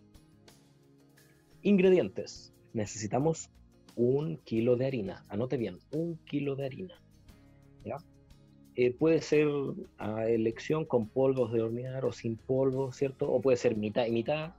[1.63, 2.53] Ingredientes.
[2.73, 3.49] Necesitamos
[3.95, 5.23] un kilo de harina.
[5.29, 7.01] Anote bien, un kilo de harina.
[7.85, 7.97] ¿Ya?
[8.75, 9.47] Eh, puede ser
[9.97, 13.31] a elección con polvos de hornear o sin polvo, ¿cierto?
[13.31, 14.53] O puede ser mitad y mitad,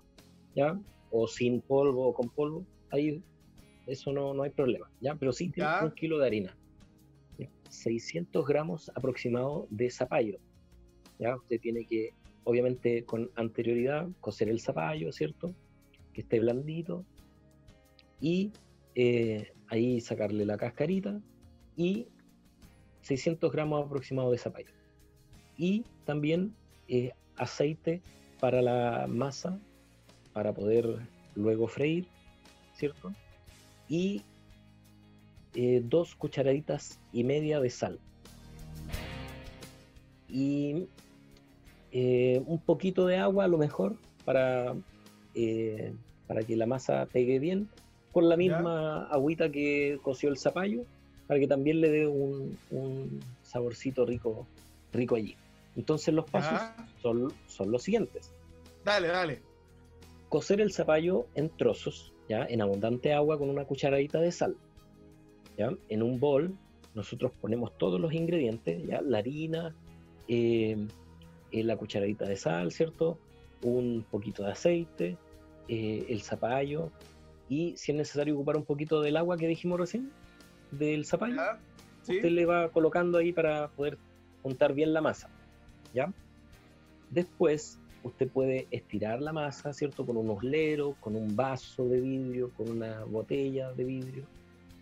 [0.55, 0.79] ¿ya?
[1.11, 2.65] O sin polvo o con polvo.
[2.91, 3.21] Ahí,
[3.87, 5.17] eso no, no hay problema, ¿ya?
[5.17, 5.85] Pero sí tiene Ya.
[5.85, 6.57] un kilo de harina.
[7.39, 7.49] ¿ya?
[7.69, 10.39] 600 gramos aproximado de zapallo.
[11.19, 11.35] ¿ya?
[11.37, 12.11] Usted tiene que,
[12.45, 15.55] obviamente, con anterioridad, cocer el zapallo, ¿cierto?
[16.13, 17.05] Que esté blandito.
[18.21, 18.53] Y
[18.95, 21.21] eh, ahí sacarle la cascarita
[21.77, 22.07] y
[23.05, 24.73] 600 gramos aproximado de zapallo.
[25.57, 26.55] Y también
[26.89, 28.01] eh, aceite
[28.41, 29.59] para la masa,
[30.33, 30.99] para poder
[31.35, 32.07] luego freír,
[32.75, 33.13] ¿cierto?
[33.89, 34.23] Y
[35.55, 38.01] eh, dos cucharaditas y media de sal.
[40.29, 40.87] Y
[41.93, 44.75] eh, un poquito de agua a lo mejor para,
[46.27, 47.69] para que la masa pegue bien,
[48.13, 50.85] con la misma agüita que coció el zapallo,
[51.27, 54.47] para que también le dé un, un saborcito rico,
[54.93, 55.37] rico allí.
[55.77, 56.61] Entonces los pasos
[57.03, 58.33] son, son los siguientes
[58.85, 59.43] Dale, dale.
[60.29, 62.45] cocer el zapallo en trozos, ¿ya?
[62.47, 64.57] En abundante agua con una cucharadita de sal,
[65.57, 65.71] ¿ya?
[65.89, 66.55] En un bol
[66.95, 69.01] nosotros ponemos todos los ingredientes, ¿ya?
[69.03, 69.75] La harina,
[70.29, 70.77] eh,
[71.51, 73.19] eh, la cucharadita de sal, ¿cierto?
[73.63, 75.17] Un poquito de aceite,
[75.69, 76.91] eh, el zapallo
[77.49, 80.13] y si es necesario ocupar un poquito del agua que dijimos recién,
[80.71, 81.41] del zapallo.
[82.03, 82.17] ¿Sí?
[82.17, 83.97] usted le va colocando ahí para poder
[84.43, 85.31] juntar bien la masa,
[85.95, 86.13] ¿ya?
[87.11, 90.05] Después, usted puede estirar la masa, ¿cierto?
[90.05, 94.25] Con un oslero, con un vaso de vidrio, con una botella de vidrio,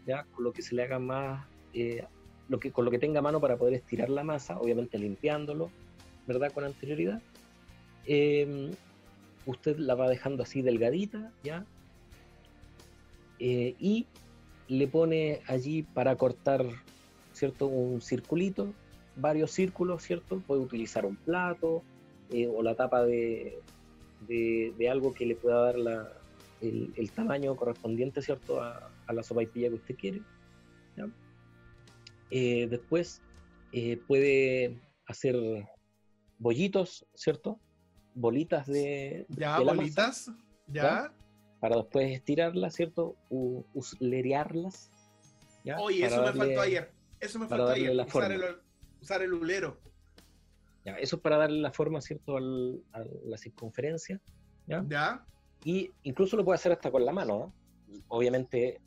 [0.05, 0.24] ¿ya?
[0.35, 2.05] Con lo que se le haga más, eh,
[2.49, 5.70] lo que, con lo que tenga a mano para poder estirar la masa, obviamente limpiándolo,
[6.26, 6.51] ¿verdad?
[6.53, 7.22] Con anterioridad.
[8.05, 8.72] Eh,
[9.47, 11.64] usted la va dejando así delgadita, ¿ya?
[13.39, 14.07] Eh, y
[14.68, 16.64] le pone allí para cortar,
[17.32, 17.66] ¿cierto?
[17.66, 18.72] Un circulito,
[19.16, 20.40] varios círculos, ¿cierto?
[20.46, 21.82] Puede utilizar un plato
[22.30, 23.60] eh, o la tapa de,
[24.26, 26.12] de, de algo que le pueda dar la,
[26.60, 28.60] el, el tamaño correspondiente, ¿cierto?
[28.62, 30.22] A, a la sopaipilla que usted quiere.
[30.96, 31.08] ¿ya?
[32.30, 33.20] Eh, después
[33.72, 35.36] eh, puede hacer
[36.38, 37.60] bollitos, ¿cierto?
[38.14, 40.32] Bolitas de, Ya, de la masa bolitas.
[40.68, 41.12] ¿Ya?
[41.62, 43.14] Para después estirarlas, ¿cierto?
[43.30, 44.90] U, uslerearlas.
[45.64, 45.78] ¿ya?
[45.78, 46.90] Oye, Para eso me darle- faltó ayer.
[47.20, 47.94] Eso me faltó ayer.
[47.94, 48.42] la Usar el,
[49.00, 49.78] usar el ulero.
[50.84, 52.36] ya, eso es para darle la forma, ¿cierto?
[52.36, 54.20] Al- a la circunferencia.
[54.66, 54.84] ¿ya?
[54.88, 55.24] ¿Ya?
[55.64, 57.52] Y incluso lo puede hacer hasta con la mano, ¿no?
[58.08, 58.80] obviamente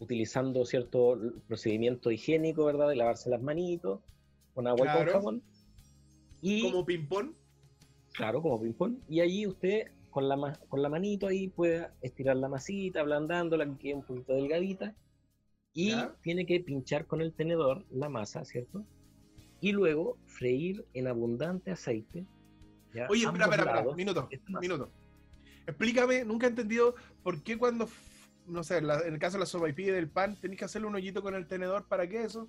[0.00, 1.16] utilizando cierto
[1.46, 2.88] procedimiento higiénico, ¿verdad?
[2.88, 4.00] De lavarse las manitos
[4.52, 5.42] con agua y con jabón.
[6.42, 7.34] Y, Como ping-pong.
[8.14, 8.96] claro, como ping-pong.
[9.08, 13.76] Y allí usted con la, con la manito ahí puede estirar la masita, ablandándola, que
[13.76, 14.94] quede un poquito delgadita.
[15.74, 16.16] Y Ya.
[16.22, 18.82] tiene que pinchar con el tenedor la masa, ¿cierto?
[19.60, 22.24] Y luego freír en abundante aceite,
[22.94, 23.08] ¿ya?
[23.10, 24.90] Oye, espera, espera, espera, minuto, minuto.
[25.66, 27.86] Explícame, nunca he entendido por qué cuando,
[28.46, 30.88] no sé, la- en el caso de la sopa y del pan, tenés que hacerle
[30.88, 32.48] un hoyito con el tenedor, ¿para qué eso?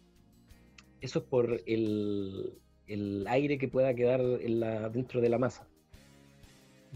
[1.01, 5.68] Eso es por el, el aire que pueda quedar en la, dentro de la masa.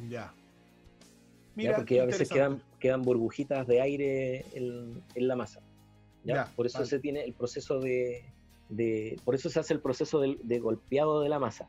[0.10, 0.34] Ya.
[1.56, 1.76] ¿Ya?
[1.76, 5.62] Porque a veces quedan, quedan burbujitas de aire en, en la masa.
[6.24, 6.36] ¿ya?
[6.36, 6.90] Ya, por eso vale.
[6.90, 8.24] se tiene el proceso de,
[8.70, 11.68] de- Por eso se hace el proceso del- de, golpeado de la masa.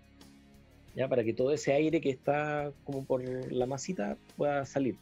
[0.94, 1.08] ¿ya?
[1.08, 3.22] Para que todo ese aire que está como por
[3.52, 4.96] la masita pueda salir.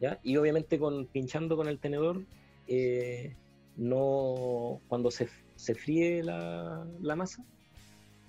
[0.00, 0.18] ¿ya?
[0.22, 2.22] Y obviamente con, pinchando con el tenedor,
[2.68, 3.34] eh,
[3.76, 7.44] no, cuando se, se fríe la, la masa,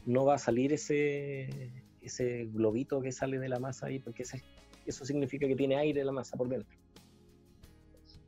[0.05, 1.69] no va a salir ese,
[2.01, 4.41] ese globito que sale de la masa ahí, porque ese-
[4.85, 6.77] eso significa que tiene aire la masa por dentro.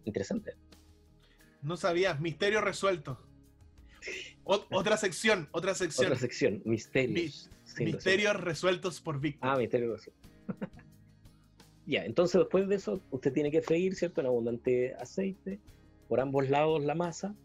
[0.05, 0.55] Interesante.
[1.61, 3.19] No sabías, misterio resuelto.
[4.43, 6.07] Ot- otra sección, otra sección.
[6.07, 7.49] Otra sección, misterios.
[7.79, 9.49] Misterios resueltos por Víctor.
[9.49, 10.29] Ah, misterio resuelto.
[11.85, 14.21] ya, entonces después de eso, usted tiene que freír, ¿cierto?
[14.21, 15.59] En abundante aceite,
[16.07, 17.35] por ambos lados la masa,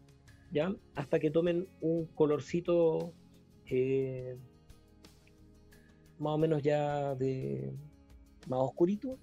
[0.51, 0.75] ¿ya?
[0.95, 3.13] Hasta que tomen un colorcito
[3.65, 4.37] eh,
[6.19, 7.71] más o menos ya de
[8.47, 9.17] más oscurito,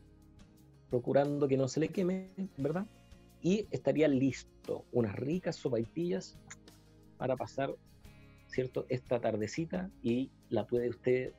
[0.91, 2.87] procurando que no se le queme, ¿verdad?
[3.43, 6.37] Y estaría listo, unas ricas sopaipillas
[7.19, 7.75] para pasar,
[8.49, 8.87] ¿cierto?
[8.89, 11.33] Esta tardecita y la puede usted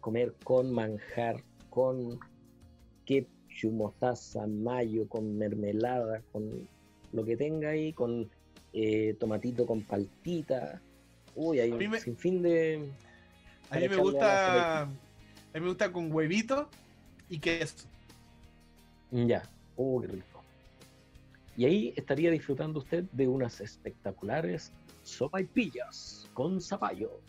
[0.00, 2.18] comer con manjar, con
[3.04, 6.68] ketchup, mostaza, mayo, con mermelada, con
[7.12, 8.28] lo que tenga ahí, con
[8.72, 10.80] eh, tomatito con paltita.
[11.34, 12.88] Uy, hay un me- sinfín de...
[13.70, 14.90] a mí me gusta.
[15.56, 16.68] A mí me gusta con huevito
[17.30, 17.88] y queso.
[19.10, 19.42] Ya,
[19.76, 20.44] oh, qué rico.
[21.56, 24.70] Y ahí estaría disfrutando usted de unas espectaculares
[25.02, 27.22] sopaipillas con zapallo.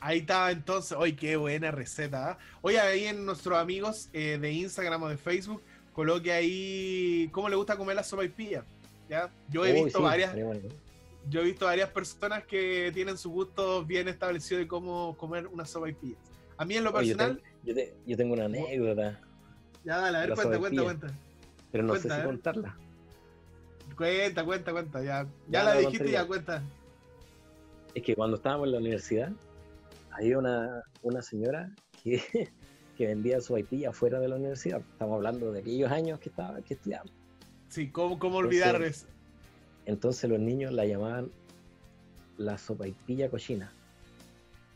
[0.00, 0.96] Ahí está entonces.
[0.96, 2.30] Oye, qué buena receta.
[2.30, 2.38] ¿ah?
[2.62, 5.60] Oye, ahí en nuestros amigos eh, de Instagram o de Facebook,
[5.92, 8.64] coloque ahí cómo le gusta comer la sopaipilla.
[9.06, 9.30] ¿Ya?
[9.50, 10.66] Yo he Uy, visto sí, varias, bueno.
[11.28, 15.66] yo he visto varias personas que tienen su gusto bien establecido de cómo comer una
[15.66, 16.16] sopaipilla.
[16.58, 19.20] A mí en lo personal, yo te- yo tengo una anécdota,
[19.84, 21.06] ya dale, a ver, cuenta, cuenta, cuenta.
[21.70, 22.76] pero no Cuenta, sé si contarla.
[23.96, 25.02] Cuenta, cuenta, cuenta.
[25.02, 26.62] Ya, ya, Ya, la dijiste, conté ya cuenta.
[27.94, 29.32] Es que cuando estábamos en la universidad,
[30.10, 31.70] había una, una señora
[32.02, 32.22] que,
[32.96, 34.80] que vendía sopaipilla fuera de la universidad.
[34.92, 37.12] Estamos hablando de aquellos años que, estaba, que estudiábamos.
[37.68, 39.06] Sí, ¿cómo, cómo olvidar eso?
[39.86, 41.30] Entonces los niños la llamaban
[42.36, 43.72] la sopaipilla cochina.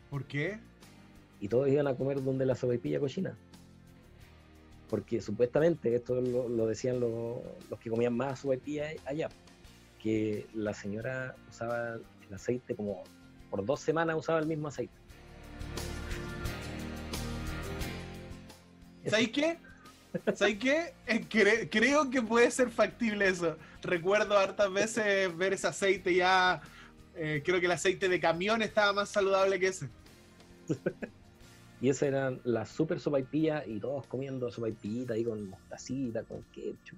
[0.09, 0.59] ¿Por qué?
[1.43, 3.35] Y todos iban a comer donde la sopaipilla cochina.
[4.89, 9.27] Porque supuestamente, esto lo, lo decían lo- los que comían más sopaipilla allá,
[10.01, 13.03] que la señora usaba el aceite como
[13.49, 14.93] por dos semanas usaba el mismo aceite.
[19.05, 19.57] ¿Sabes qué?
[20.33, 20.93] ¿Sabes qué?
[21.07, 23.57] Eh, cre- creo que puede ser factible eso.
[23.81, 26.61] Recuerdo hartas veces ver ese aceite ya.
[27.15, 29.89] eh, creo que el aceite de camión estaba más saludable que ese.
[31.83, 36.97] Y esas eran las super sopaipillas y todos comiendo sopaipillita ahí con mostacita, con ketchup.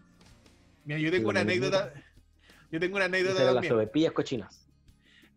[0.86, 1.92] Mira, yo tengo una anécdota.
[2.72, 3.72] Yo tengo una anécdota eran las también.
[3.72, 4.70] sopaipillas cochinas.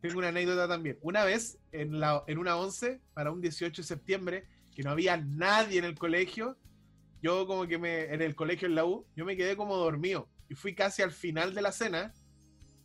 [0.03, 0.99] Tengo una anécdota también.
[1.01, 4.47] Una vez, en, la, en una 11, para un 18 de septiembre,
[4.77, 6.59] que no había nadie en el colegio,
[7.23, 10.29] yo como que me, en el colegio en la U, yo me quedé como dormido.
[10.51, 12.13] Y fui casi al final de la cena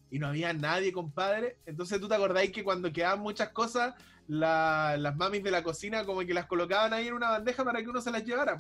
[0.10, 1.58] y no había nadie, compadre.
[1.66, 3.96] Entonces tú te acordáis que cuando quedaban muchas cosas,
[4.28, 7.82] la- las mamis de la cocina como que las colocaban ahí en una bandeja para
[7.82, 8.58] que uno se las llevara.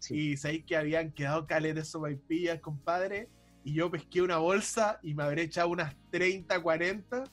[0.00, 0.32] Sí.
[0.32, 3.28] Y sabéis que habían quedado caletes sopaipillas, compadre.
[3.64, 7.24] Y yo pesqué una bolsa y me habré echado unas 30, 40.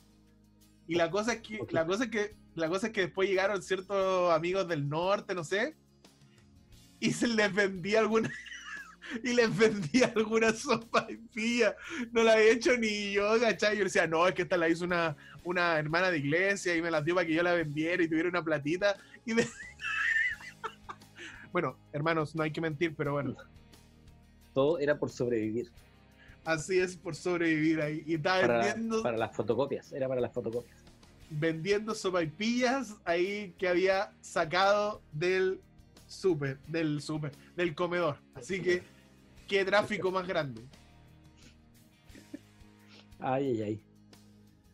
[0.86, 1.72] Y la cosa es que, Ok.
[1.72, 5.44] la cosa es que, la cosa es que después llegaron ciertos amigos del norte, no
[5.44, 5.76] sé.
[7.00, 8.30] Y se les vendía alguna.
[9.22, 11.76] Y les vendía alguna sopaipilla.
[12.12, 13.76] No la había hecho ni yo, ¿cachai?
[13.78, 16.90] Yo decía, no, es que esta la hizo una, una hermana de iglesia y me
[16.90, 18.96] las dio para que yo la vendiera y tuviera una platita.
[19.26, 19.46] Y me-
[21.52, 23.36] bueno, hermanos, no hay que mentir, pero bueno.
[24.52, 25.70] Todo era por sobrevivir.
[26.44, 28.02] Así es por sobrevivir ahí.
[28.06, 29.92] Y estaba Para, vendiendo, para las fotocopias.
[29.92, 30.76] Era para las fotocopias.
[31.30, 35.60] vendiendo sopaipillas ahí que había sacado del
[36.06, 38.18] súper, del súper, del comedor.
[38.34, 38.82] Así que,
[39.46, 40.62] qué tráfico más grande.
[43.18, 43.84] Ay, ay, ay.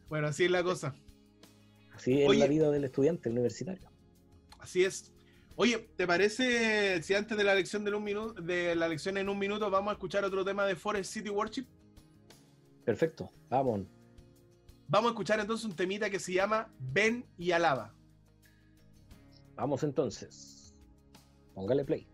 [0.09, 0.95] Bueno, así es la cosa.
[1.95, 2.41] Así es Oye.
[2.41, 3.89] la vida del estudiante universitario.
[4.59, 5.13] Así es.
[5.57, 9.29] Oye, ¿te parece si antes de la lección de un minuto, de la lección en
[9.29, 11.67] un minuto, vamos a escuchar otro tema de Forest City Worship?
[12.85, 13.83] Perfecto, vamos.
[14.89, 17.95] Vamos a escuchar entonces un temita que se llama Ven y alaba.
[19.55, 20.75] Vamos entonces.
[21.55, 22.10] Póngale play.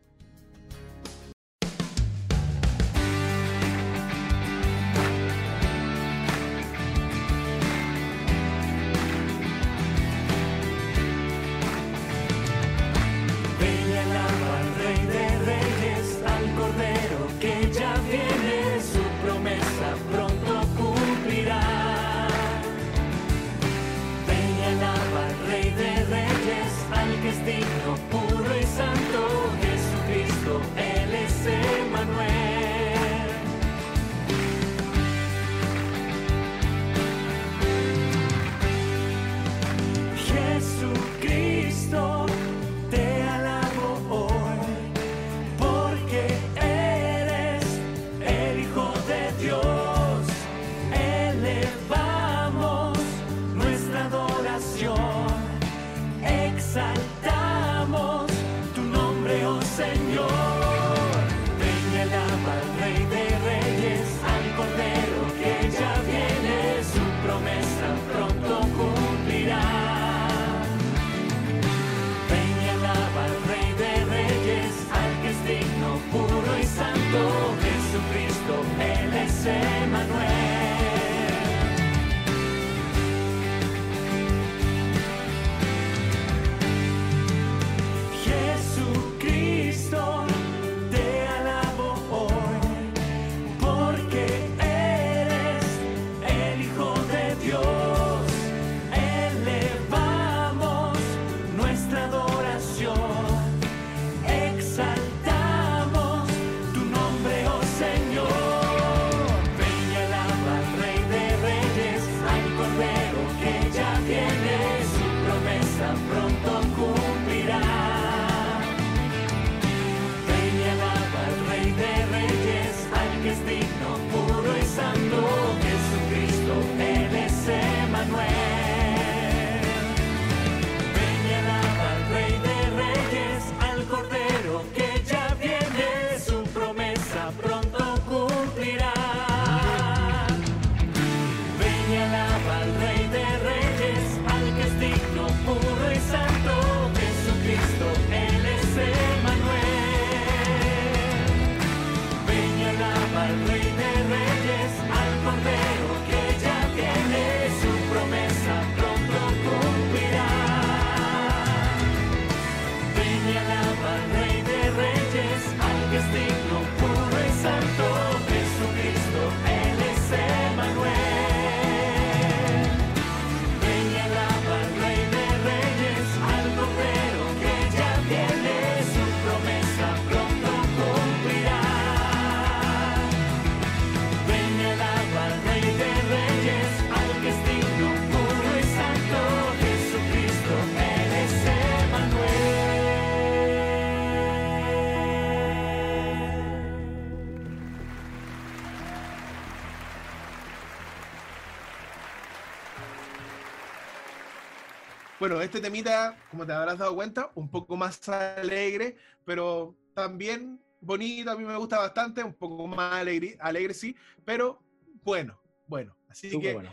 [205.18, 211.30] Bueno, este temita, como te habrás dado cuenta, un poco más alegre, pero también bonito,
[211.30, 214.62] a mí me gusta bastante, un poco más alegre, alegre sí, pero
[215.02, 215.96] bueno, bueno.
[216.08, 216.70] Así Súper que bueno.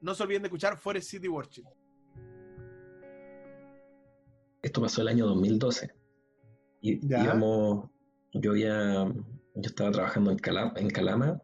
[0.00, 1.64] no se olviden de escuchar Forest City Worship.
[4.62, 5.90] Esto pasó el año 2012.
[6.82, 7.24] Y Ya.
[7.24, 7.90] íbamos,
[8.34, 9.12] yo yo
[9.62, 11.40] estaba trabajando en Calama, en Calama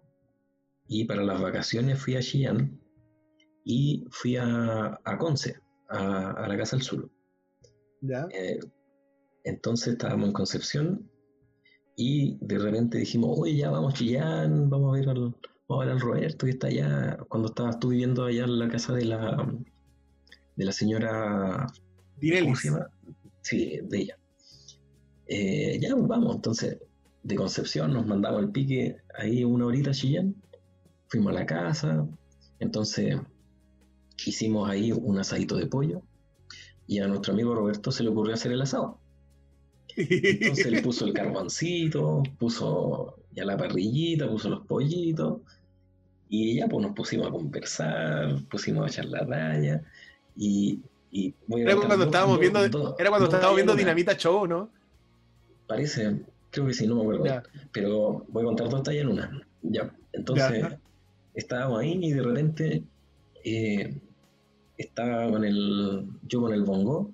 [0.86, 2.78] y para las vacaciones fui a Chillán
[3.64, 5.60] y fui a, a Conce,
[5.90, 7.10] a, a la Casa del Sur.
[8.00, 8.26] ¿Ya?
[8.32, 8.58] Eh,
[9.44, 11.10] entonces estábamos en Concepción
[11.96, 15.34] y de repente dijimos, oye, ya vamos a Chillán, vamos a ver al,
[15.68, 18.68] vamos a ver al Roberto que está allá, cuando estabas tú viviendo allá en la
[18.68, 19.54] casa de la,
[20.56, 22.58] de la señora ¿Cómo Dinelis.
[22.60, 22.86] se llama?
[23.42, 24.18] Sí, de ella.
[25.26, 26.78] Eh, ya vamos, entonces,
[27.22, 30.34] de Concepción nos mandamos el pique ahí una horita a Chillán.
[31.08, 32.06] Fuimos a la casa,
[32.60, 33.16] entonces
[34.26, 36.02] hicimos ahí un asadito de pollo
[36.86, 38.98] y a nuestro amigo Roberto se le ocurrió hacer el asado.
[39.96, 45.40] Entonces él puso el carboncito, puso ya la parrillita, puso los pollitos
[46.28, 49.82] y ya pues nos pusimos a conversar, pusimos a echar la raya
[50.36, 50.80] y...
[51.12, 53.74] Era cuando dos- estábamos dos- viendo, dos- era cuando estábamos viendo.
[53.74, 54.70] Dinamita Show, ¿no?
[55.66, 57.24] Parece, creo que sí, no me acuerdo.
[57.24, 57.42] Ya.
[57.72, 59.46] Pero voy a contar dos tallas en una.
[59.62, 60.78] Ya, entonces Ya.
[61.34, 62.84] estábamos ahí y de repente
[63.44, 64.00] eh,
[64.80, 67.10] estaba con el, yo con el bongo,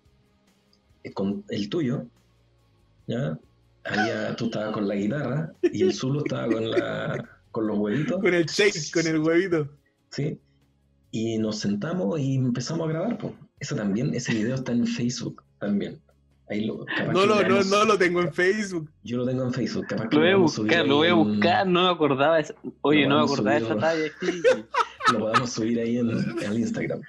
[1.14, 2.04] con el tuyo,
[3.06, 3.38] ¿ya?
[3.84, 8.20] Había, tú estabas con la guitarra y el Zulu estaba con, la, con los huevitos.
[8.20, 9.68] Con el shake, con el huevito.
[10.10, 10.38] ¿sí?
[11.12, 13.32] Y nos sentamos y empezamos a grabar, pues.
[13.60, 16.00] Eso también, ese video está en Facebook también.
[16.48, 18.90] Ahí lo, No lo, no, no lo tengo en Facebook.
[19.04, 21.66] Yo lo tengo en Facebook, capaz Lo voy a buscar, lo voy a en- buscar,
[21.66, 22.36] no me acordaba.
[22.36, 24.42] de esa- Oye, no me acordaba de esa talla aquí.
[25.12, 27.00] Lo podamos subir ahí en, en el Instagram.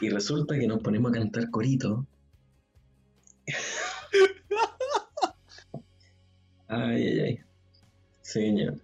[0.00, 2.06] Y resulta que nos ponemos a cantar corito.
[6.68, 7.40] Ay, ay, ay.
[8.22, 8.74] Señor.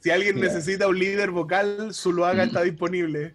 [0.00, 0.48] Si alguien Mira.
[0.48, 3.34] necesita un líder vocal, Zuluaga está disponible.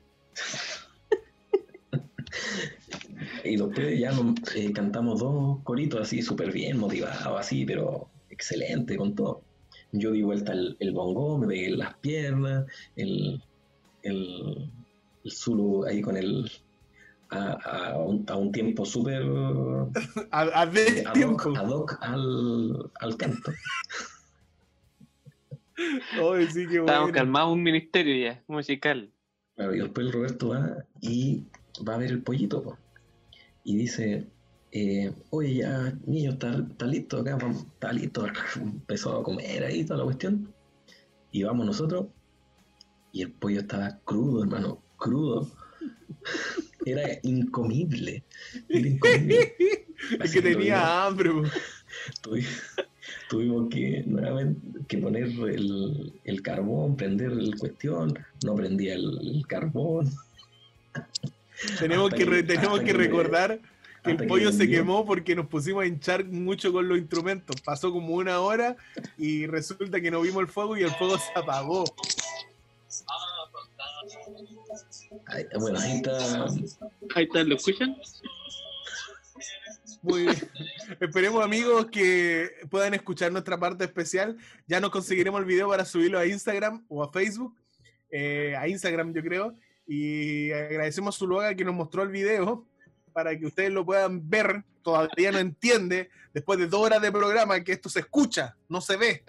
[3.43, 8.97] Y después ya nos, eh, cantamos dos coritos así, súper bien, motivados, así, pero excelente
[8.97, 9.43] con todo.
[9.91, 13.41] Yo di vuelta el, el bongo, me pegué en las piernas, el,
[14.01, 14.71] el,
[15.25, 16.49] el Zulu ahí con el.
[17.29, 17.51] a,
[17.91, 19.23] a un, a un tiempo súper
[20.31, 21.49] A, a de ad tiempo.
[21.49, 23.51] hoc, ad hoc al, al canto.
[26.53, 27.11] Sí, qué bueno.
[27.11, 29.11] calmados un ministerio ya, musical.
[29.55, 31.43] Claro, y después el Roberto va y
[31.87, 32.77] va a ver el pollito, po.
[33.65, 34.27] y dice,
[34.71, 39.83] eh, oye, ya, niño, está, está listo acá, vamos, está listo, empezó a comer ahí
[39.85, 40.53] toda la cuestión,
[41.31, 42.07] y vamos nosotros,
[43.11, 45.49] y el pollo estaba crudo, hermano, crudo,
[46.85, 48.23] era incomible,
[48.69, 49.53] era incomible.
[50.23, 51.31] Es que tenía hambre.
[53.29, 59.47] tuvimos que nuevamente que poner el, el carbón, prender el cuestión, no prendía el, el
[59.47, 60.11] carbón.
[61.79, 63.59] Tenemos Hasta que, que- tenemos que que- recordar
[64.03, 67.59] que el pollo se quemó porque nos pusimos a hinchar mucho con los instrumentos.
[67.61, 68.75] Pasó como una hora
[69.17, 71.85] y resulta que no vimos el fuego y el fuego se apagó.
[75.27, 76.45] Ahí- bueno, ahí está.
[77.15, 77.95] Ahí está, ¿lo escuchan?
[80.01, 80.35] Muy bien.
[80.99, 84.37] Esperemos amigos que puedan escuchar nuestra parte especial.
[84.67, 87.55] Ya nos conseguiremos el video para subirlo a Instagram o a Facebook.
[88.11, 89.55] Eh, a Instagram yo creo.
[89.87, 92.67] Y agradecemos a Zuluaga que nos mostró el video
[93.13, 94.63] para que ustedes lo puedan ver.
[94.83, 98.97] Todavía no entiende, después de dos horas de programa, que esto se escucha, no se
[98.97, 99.23] ve.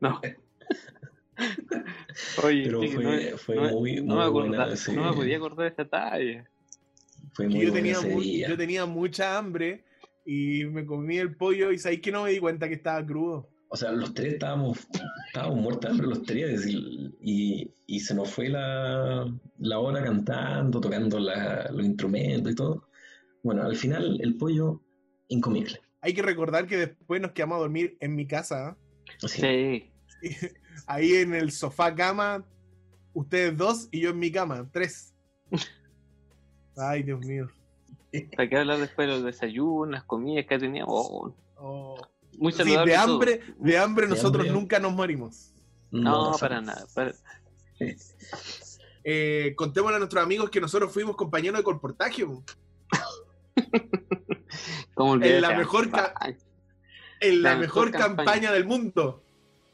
[0.00, 0.20] No.
[2.44, 5.10] Oye, Pero sí fue- no, fue no- muy- no muy me buena acordaba- ese- no
[5.10, 6.50] me podía acordar de esta talla.
[7.32, 8.48] Fue muy yo, tenía ese mu- día.
[8.48, 9.84] yo tenía mucha hambre
[10.24, 13.48] y me comí el pollo y sabéis que no me di cuenta que estaba crudo.
[13.68, 14.78] O sea, los tres estábamos,
[15.26, 19.26] estábamos muertos de hambre, los tres, y, y- y se nos fue la,
[19.58, 22.88] la hora cantando, tocando la- los instrumentos y todo.
[23.42, 24.80] Bueno, al final el pollo,
[25.28, 25.80] incomible.
[26.00, 28.68] Hay que recordar que después nos quedamos a dormir en mi casa.
[28.68, 28.76] ¿ah?
[29.22, 29.90] Así, Sí.
[30.86, 32.44] Ahí en el sofá cama,
[33.12, 35.14] ustedes dos y yo en mi cama, tres.
[36.76, 37.48] Ay, Dios mío.
[38.36, 40.92] ¿Para qué hablar después de los desayunos, las comidas que teníamos?
[40.94, 41.96] Oh, Oh.
[42.38, 42.98] muy Sí, de todo.
[42.98, 44.60] hambre, de hambre De nosotros hambre.
[44.60, 45.52] nunca nos morimos.
[45.90, 46.84] No, para nada.
[46.94, 47.14] para-
[49.04, 52.42] Eh, contémosle a nuestros amigos que nosotros fuimos compañeros de colportagio.
[54.94, 55.88] ¿Cómo olvidar En la mejor?
[57.20, 58.16] En la, La mejor, mejor campaña.
[58.16, 58.52] campaña.
[58.52, 59.22] del mundo.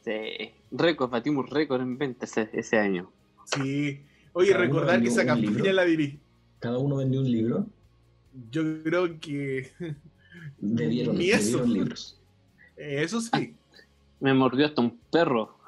[0.04, 0.54] Sí.
[0.72, 3.10] Récord, batimos récord en venta ese, ese año.
[3.44, 4.02] Sí.
[4.32, 6.18] Oye, Cada recordar que esa campaña la dirigí.
[6.58, 7.66] Cada uno vendió un libro,
[8.50, 9.70] Yo creo que
[10.58, 11.58] debieron, Ni eso.
[11.58, 12.20] debieron libros.
[12.76, 13.54] eh, eso sí.
[14.20, 15.58] Me mordió hasta un perro.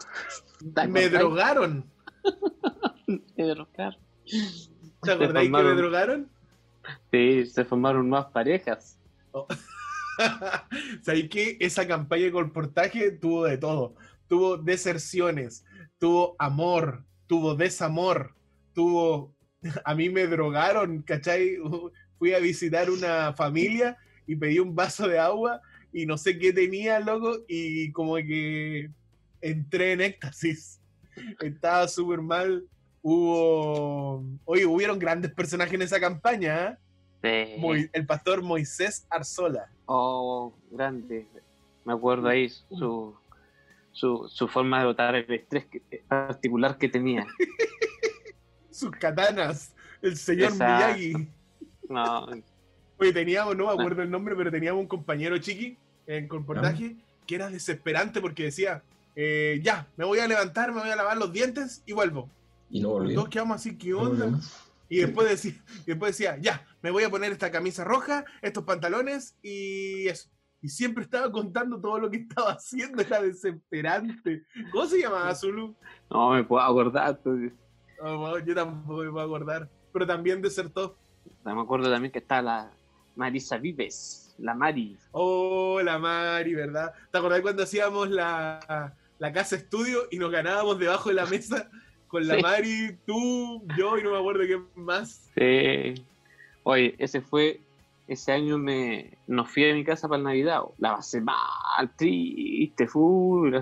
[0.74, 1.84] ¿Te Me drogaron.
[3.36, 3.98] Me drogaron.
[5.02, 6.28] ¿Te acordáis que me drogaron?
[7.11, 8.96] Sí, se formaron nuevas parejas.
[11.02, 13.94] ¿Sabéis que esa campaña de colportaje tuvo de todo?
[14.29, 15.64] Tuvo deserciones,
[15.99, 18.35] tuvo amor, tuvo desamor,
[18.72, 19.35] tuvo...
[19.85, 21.57] A mí me drogaron, ¿cachai?
[22.18, 23.97] Fui a visitar una familia
[24.27, 25.61] y pedí un vaso de agua
[25.93, 28.91] y no sé qué tenía, loco, y como que
[29.41, 30.81] entré en éxtasis.
[31.41, 32.64] Estaba súper mal.
[33.03, 34.25] Hubo...
[34.45, 36.79] Oye, hubieron grandes personajes en esa campaña,
[37.22, 37.57] ¿eh?
[37.57, 37.89] Sí.
[37.93, 39.70] El pastor Moisés Arzola.
[39.87, 41.27] Oh, grande.
[41.85, 43.14] Me acuerdo ahí su,
[43.95, 47.26] su, su forma de botar el estrés que- particular que tenía.
[48.70, 50.53] sus katanas, el señor.
[50.53, 51.28] Miyagi.
[51.88, 52.26] No,
[52.99, 55.76] Oye, teníamos, no me acuerdo el nombre, pero teníamos un compañero chiqui
[56.07, 58.82] en colportaje que era desesperante porque decía,
[59.16, 62.28] eh, ya, me voy a levantar, me voy a lavar los dientes y vuelvo.
[62.70, 63.16] Y no Los volvió.
[63.20, 64.38] dos quedamos así, ¿qué No onda?
[64.88, 68.64] Y después decía, y después decía, ya, me voy a poner esta camisa roja, estos
[68.64, 70.28] pantalones y eso.
[70.65, 74.47] Y siempre estaba contando todo lo que estaba haciendo, era desesperante.
[74.73, 75.77] ¿Cómo se llamaba Zulu?
[76.11, 77.21] no me puedo acordar.
[78.01, 79.69] Oh, yo tampoco me puedo acordar.
[79.93, 80.97] Pero también desertó.
[81.45, 82.73] Me acuerdo también que está la
[83.15, 84.35] Marisa Vives.
[84.39, 84.97] la Mari.
[85.12, 86.95] Oh, la Mari, ¿verdad?
[87.12, 91.71] ¿Te acordás cuando hacíamos la, la casa estudio y nos ganábamos debajo de la mesa
[92.09, 92.43] con la Sí.
[92.43, 95.31] Mari, tú, yo y no me acuerdo quién más?
[95.37, 96.03] Sí.
[96.62, 97.61] Oye, ese fue,
[98.07, 100.62] ese año me, nos fui a mi casa para el Navidad.
[100.78, 103.55] La pasé mal, triste, full.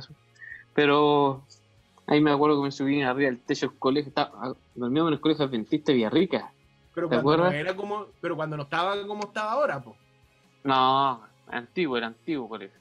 [0.74, 1.44] Pero
[2.06, 4.08] ahí me acuerdo que me subí arriba del techo del colegio.
[4.08, 6.52] Estaba, dormíamos en el colegio adventista de Villarrica.
[6.94, 7.54] Pero ¿Te cuando no acuerdas?
[7.54, 9.96] era como, pero cuando no estaba como estaba ahora, pues.
[10.64, 12.78] No, antiguo, era antiguo colegio.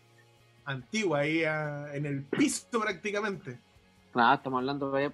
[0.66, 3.60] Antigua, ahí ah, en el piso prácticamente.
[4.14, 5.12] Nada, estamos hablando de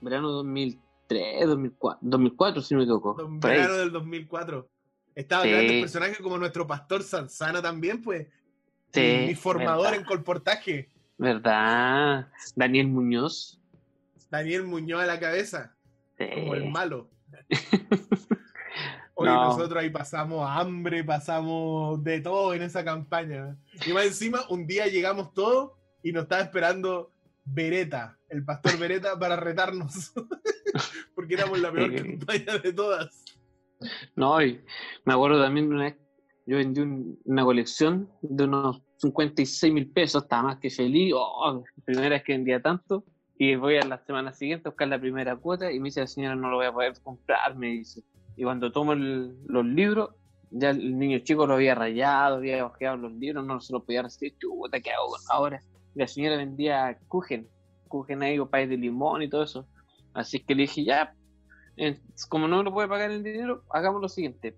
[0.00, 3.16] verano 2003, 2004, 2004 si no me equivoco.
[3.40, 4.68] Verano del 2004.
[5.16, 5.50] Estaba Sí.
[5.50, 8.28] grandes personajes como nuestro pastor Sanzana también, pues.
[8.92, 10.90] Sí, mi, formador verdad, en colportaje.
[11.18, 12.28] verdad.
[12.54, 13.58] Daniel Muñoz.
[14.30, 15.74] Daniel Muñoz a la cabeza,
[16.18, 16.26] Sí.
[16.34, 17.10] como el malo.
[19.18, 19.44] Hoy No.
[19.46, 23.56] nosotros ahí pasamos hambre, pasamos de todo en esa campaña.
[23.86, 27.10] Y más encima, un día llegamos todos y nos estaba esperando
[27.46, 30.12] Beretta, el pastor Beretta, para retarnos.
[31.14, 33.24] Porque éramos la peor campaña de todas.
[34.14, 34.60] No, y
[35.04, 35.96] me acuerdo también una vez,
[36.46, 41.62] yo vendí un- una colección de unos 56 mil pesos, estaba más que feliz, oh,
[41.84, 43.04] primera vez que vendía tanto,
[43.38, 46.06] y voy a la semana siguiente a buscar la primera cuota y me dice la
[46.06, 48.02] señora no lo voy a poder comprar, me dice.
[48.36, 50.10] Y cuando tomo el- los libros,
[50.50, 54.02] ya el niño chico lo había rayado, había ojeado los libros, no se lo podía
[54.02, 55.60] recibir, chuta, ¿qué hago ahora?
[55.94, 57.46] La señora vendía Kuchen,
[57.88, 59.68] Kuchen ahí, o pay de limón y todo eso.
[60.14, 61.14] Así que le dije, ya,
[61.76, 61.98] eh,
[62.28, 64.56] como no me lo puede pagar el dinero, hagamos lo siguiente.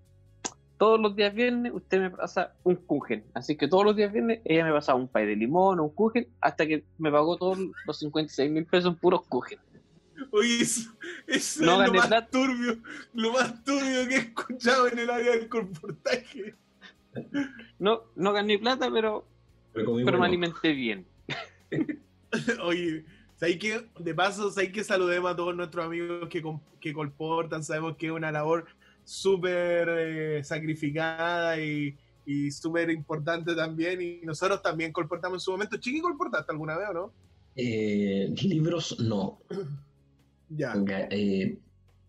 [0.77, 3.25] Todos los días viernes usted me pasa un kuchen.
[3.33, 5.89] Así que todos los días viernes ella me pasaba un pay de limón o un
[5.93, 9.59] kuchen hasta que me pagó todos los 56 mil pesos en puros kuchen.
[10.31, 10.91] Oye, eso,
[11.27, 12.27] eso No es lo gané más plata.
[12.29, 12.77] turbio,
[13.13, 16.55] lo más turbio que he escuchado en el área del comportaje.
[17.79, 19.25] No, no gané plata, pero,
[19.73, 21.05] Pero pero me alimenté bien.
[22.63, 23.05] Oye,
[23.39, 23.85] ¿sabes qué?
[23.99, 26.43] De paso, ¿sabes que saludemos a todos nuestros amigos que,
[26.79, 27.63] que colportan?
[27.63, 28.65] Sabemos que es una labor
[29.03, 34.01] súper eh, sacrificada y, y súper importante también.
[34.01, 35.77] Y nosotros también colportamos en su momento.
[35.77, 37.13] ¿Chiqui colportaste alguna vez o no?
[37.55, 39.39] Eh, libros no.
[40.51, 40.73] Ya.
[41.11, 41.59] Eh,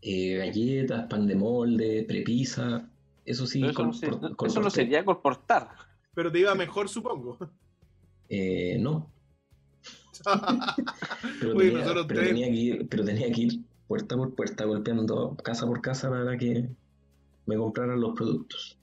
[0.01, 2.89] eh, galletas, pan de molde, prepisa.
[3.23, 4.07] Eso sí, eso, no, se-
[4.47, 5.69] eso no sería colportar.
[6.15, 7.37] Pero te iba mejor, supongo.
[8.31, 9.11] Eh, no.
[11.41, 15.37] Pero, tenía, pero tres- tenía que ir, pero tenía que ir puerta por puerta, golpeando
[15.43, 16.69] casa por casa para que
[17.47, 18.77] me compraran los productos.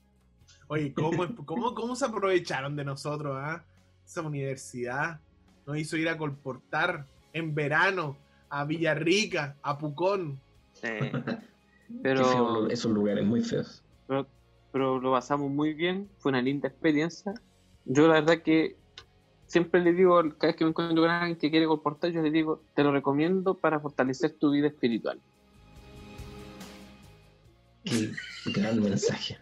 [0.68, 3.64] Oye, ¿cómo, cómo, cómo se aprovecharon de nosotros, ah?
[4.04, 5.20] Esa universidad
[5.66, 8.16] nos hizo ir a colportar en verano
[8.50, 10.38] a Villarrica, a Pucón.
[10.74, 10.88] Sí.
[11.88, 13.82] Feo Pero, esos lugares muy feos.
[14.06, 14.26] pero,
[14.72, 17.32] pero lo pasamos muy bien, fue una linda experiencia.
[17.86, 18.76] Yo la verdad que
[19.48, 22.30] siempre le digo, cada vez que me encuentro con alguien que quiere colportar, yo le
[22.30, 25.18] digo, te lo recomiendo para fortalecer tu vida espiritual.
[27.84, 28.12] Qué
[28.46, 29.38] gran mensaje.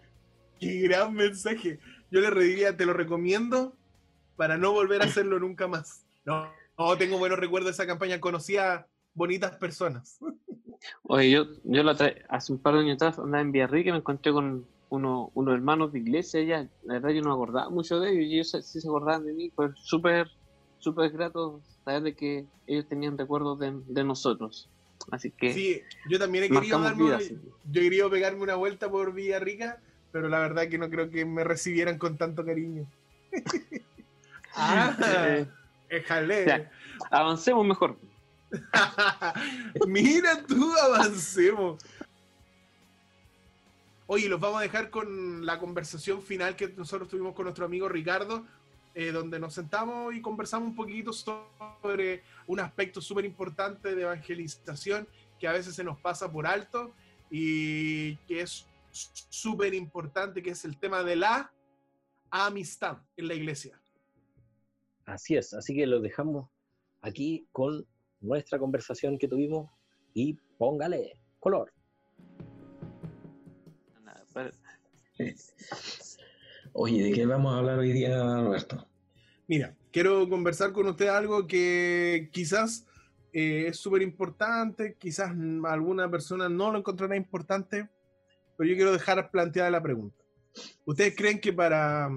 [0.59, 1.79] Qué gran mensaje.
[2.11, 3.75] Yo le diría, te lo recomiendo
[4.37, 6.05] para no volver a hacerlo nunca más.
[6.25, 6.49] No,
[6.79, 8.21] no tengo buenos recuerdos de esa campaña.
[8.21, 10.19] Conocí a bonitas personas.
[11.03, 13.93] Oye, yo, yo la tra- hace un par de años atrás andaba en Villarrica y
[13.93, 16.69] me encontré con uno, unos hermanos de iglesia allá.
[16.83, 19.33] La verdad yo no me acordaba mucho de ellos y ellos sí se acordaban de
[19.33, 19.51] mí.
[19.51, 20.29] Pues súper,
[20.79, 24.71] súper grato saber de que ellos tenían recuerdos de, de nosotros.
[25.11, 27.33] Así que Sí, yo también he querido darme una- vidas.
[27.65, 31.25] yo he querido pegarme una vuelta por Villarrica, pero la verdad que no creo que
[31.25, 32.87] me recibieran con tanto cariño.
[34.57, 34.97] ah,
[35.29, 35.47] Eh,
[36.47, 36.71] ya.
[37.11, 37.99] avancemos mejor.
[39.87, 41.83] Mira tú, avancemos.
[44.09, 47.89] Oye, los vamos a dejar con la conversación final que nosotros tuvimos con nuestro amigo
[47.89, 48.47] Ricardo,
[48.95, 55.09] eh, donde nos sentamos y conversamos un poquito sobre un aspecto súper importante de evangelización
[55.41, 56.95] que a veces se nos pasa por alto
[57.33, 61.53] y que es súper importante, que es el tema de la
[62.31, 63.81] amistad en la iglesia.
[65.05, 66.49] Así es, así que lo dejamos
[67.01, 67.85] aquí con
[68.21, 69.69] nuestra conversación que tuvimos
[70.15, 71.73] y póngale color.
[74.37, 74.51] Pero-
[76.75, 78.87] Oye, ¿de qué vamos a hablar hoy día, Roberto?
[79.49, 82.87] Mira, quiero conversar con usted algo que quizás
[83.33, 85.31] eh, es súper importante, quizás
[85.65, 87.89] alguna persona no lo encontrará importante,
[88.59, 90.23] pero yo quiero dejar planteada la pregunta.
[90.85, 92.11] ¿Ustedes creen que para,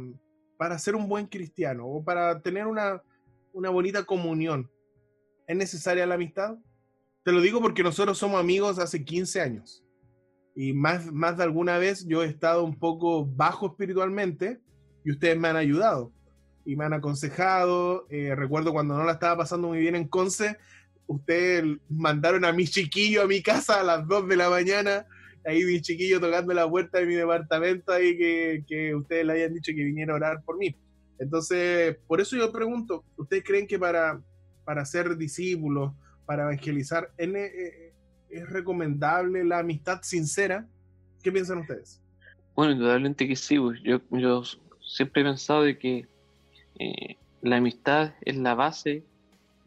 [0.58, 3.02] para ser un buen cristiano o para tener una,
[3.54, 4.70] una bonita comunión
[5.48, 6.58] es necesaria la amistad?
[7.24, 9.86] Te lo digo porque nosotros somos amigos hace 15 años
[10.62, 14.60] y más, más de alguna vez yo he estado un poco bajo espiritualmente
[15.06, 16.12] y ustedes me han ayudado
[16.66, 18.06] y me han aconsejado.
[18.10, 20.58] Eh, recuerdo cuando no la estaba pasando muy bien en Conce,
[21.08, 25.06] ustedes mandaron a mi chiquillo a mi casa a las 2 de la mañana,
[25.46, 29.54] ahí mi chiquillo tocando la puerta de mi departamento, ahí que, que ustedes le habían
[29.54, 30.76] dicho que viniera a orar por mí.
[31.20, 34.22] Entonces, por eso yo pregunto, ¿ustedes creen que para,
[34.66, 35.94] para ser discípulos,
[36.26, 37.30] para evangelizar, ¿es,
[38.30, 40.68] es recomendable la amistad sincera?
[41.24, 42.02] ¿Qué piensan ustedes?
[42.56, 43.58] Bueno, indudablemente que sí.
[43.58, 44.44] pues, Yo, yo
[44.82, 46.08] siempre he pensado de que
[46.78, 49.04] eh, la amistad es la base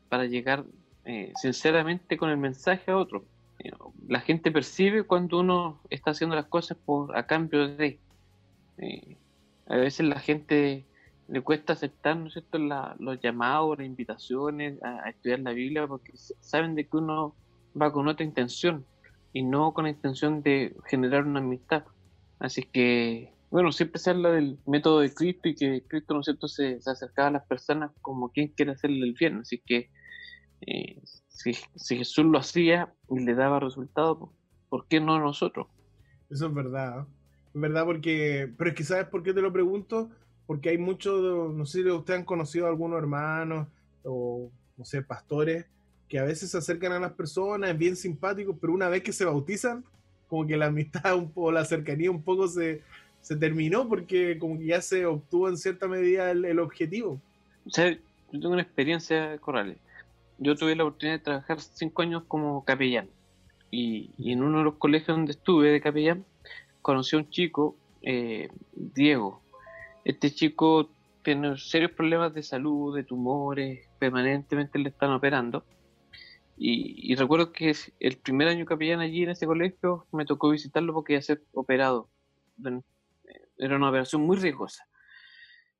[0.08, 0.64] para llegar
[1.04, 3.24] eh, sinceramente con el mensaje a otro.
[3.58, 3.70] Eh,
[4.08, 7.98] La gente percibe cuando uno está haciendo las cosas por a cambio de.
[9.66, 10.84] a veces la gente
[11.28, 16.12] le cuesta aceptar, ¿no es cierto?, los llamados, las invitaciones a, estudiar la Biblia porque
[16.40, 17.34] saben de que uno
[17.80, 18.84] va con otra intención
[19.32, 21.84] y no con la intención de generar una amistad.
[22.38, 26.26] Así que, bueno, siempre se habla del método de Cristo y que Cristo, ¿no es
[26.26, 29.38] cierto?, se, acercaba a las personas como quien quiere hacerle el bien.
[29.38, 29.90] Así que,
[30.62, 34.32] eh, si, Jesús lo hacía y le daba resultado,
[34.68, 35.68] ¿por qué no nosotros?
[36.30, 37.06] Eso es verdad.
[37.54, 40.10] Es verdad porque, pero es que ¿sabes por qué te lo pregunto?
[40.46, 43.68] Porque hay muchos, no sé si ustedes han conocido a algunos hermanos
[44.04, 45.66] o, no sé, pastores
[46.12, 49.14] que a veces se acercan a las personas, es bien simpático, pero una vez que
[49.14, 49.82] se bautizan,
[50.28, 52.82] como que la amistad, un poco, la cercanía un poco se,
[53.22, 57.18] se terminó porque como que ya se obtuvo en cierta medida el, el objetivo.
[57.64, 57.98] O sea, yo
[58.30, 59.78] tengo una experiencia, Corrales.
[60.36, 63.08] Yo tuve la oportunidad de trabajar cinco años como capellán.
[63.70, 66.26] Y, en uno de los colegios donde estuve de capellán,
[66.82, 69.40] conocí a un chico, eh, Diego.
[70.04, 70.90] Este chico
[71.22, 75.64] tiene serios problemas de salud, de tumores, permanentemente le están operando.
[76.64, 80.94] Y, y recuerdo que el primer año capellán allí en ese colegio me tocó visitarlo
[80.94, 82.08] porque iba a ser operado.
[82.56, 82.84] Bueno,
[83.58, 84.86] Era una operación muy riesgosa.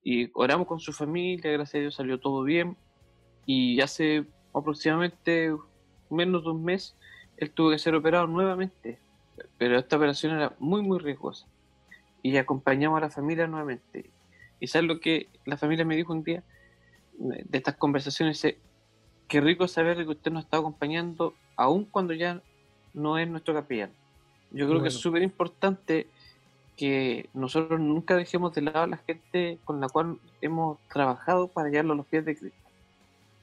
[0.03, 2.77] Y oramos con su familia, gracias a Dios salió todo bien.
[3.47, 5.55] Y hace aproximadamente
[6.11, 6.97] menos de un mes,
[7.37, 8.99] él tuvo que ser operado nuevamente.
[9.59, 11.47] Pero esta operación era muy, muy riesgosa.
[12.25, 14.11] Y acompañamos a la familia nuevamente.
[14.59, 16.43] Y sabes lo que la familia me dijo un día
[17.13, 18.59] de estas conversaciones, dice,
[19.29, 22.41] qué rico saber que usted nos está acompañando, aun cuando ya
[22.95, 23.91] no es nuestro capellán.
[24.51, 26.07] Yo creo que es súper importante
[26.77, 31.69] que nosotros nunca dejemos de lado a la gente con la cual hemos trabajado para
[31.69, 32.59] llevarlo a los pies de Cristo.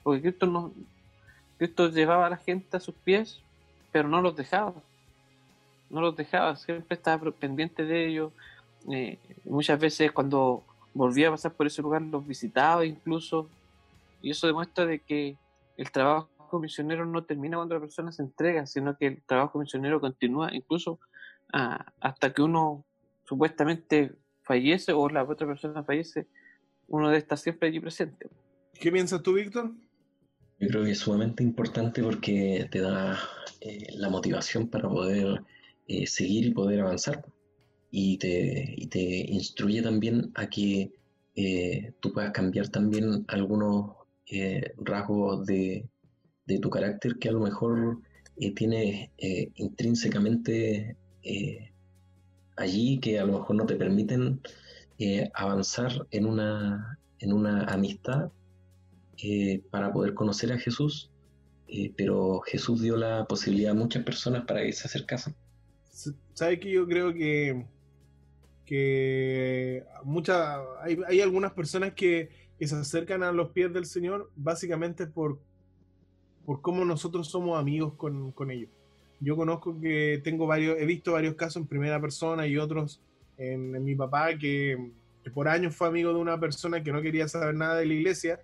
[0.03, 0.71] Porque Cristo, no,
[1.57, 3.41] Cristo llevaba a la gente a sus pies,
[3.91, 4.73] pero no los dejaba.
[5.89, 8.31] No los dejaba, siempre estaba pendiente de ellos.
[8.91, 10.63] Eh, muchas veces cuando
[10.93, 13.47] volvía a pasar por ese lugar los visitaba incluso.
[14.21, 15.35] Y eso demuestra de que
[15.79, 20.01] el trabajo misionero no termina cuando la persona se entrega, sino que el trabajo misionero
[20.01, 20.99] continúa incluso
[21.53, 22.85] ah, hasta que uno
[23.25, 24.11] supuestamente
[24.41, 26.27] fallece o la otra persona fallece,
[26.87, 28.27] uno debe estar siempre allí presente.
[28.73, 29.71] ¿Qué piensas tú, Víctor?
[30.59, 33.17] Yo creo que es sumamente importante porque te da
[33.61, 35.41] eh, la motivación para poder
[35.87, 37.23] eh, seguir y poder avanzar.
[37.89, 38.99] Y te, y te
[39.31, 40.91] instruye también a que
[41.35, 43.98] eh, tú puedas cambiar también algunos
[44.31, 45.87] eh, rasgos de,
[46.45, 47.99] de tu carácter que a lo mejor
[48.41, 51.71] eh, tienes eh, intrínsecamente eh,
[52.55, 54.41] allí que a lo mejor no te permiten
[55.33, 58.31] avanzar en una, en una amistad
[59.71, 61.09] para poder conocer a Jesús,
[61.95, 65.35] pero Jesús dio la posibilidad a muchas personas para que se acercasen.
[66.33, 67.65] ¿Sabes que yo creo que,
[68.65, 69.85] que
[70.81, 75.39] hay, hay algunas personas que, que se acercan a los pies del Señor básicamente por,
[76.45, 78.69] por cómo nosotros somos amigos con, con ellos.
[79.21, 83.01] Yo conozco que tengo varios, he visto varios casos en primera persona y otros
[83.37, 84.91] en, en mi papá que,
[85.23, 87.93] que por años fue amigo de una persona que no quería saber nada de la
[87.93, 88.41] iglesia,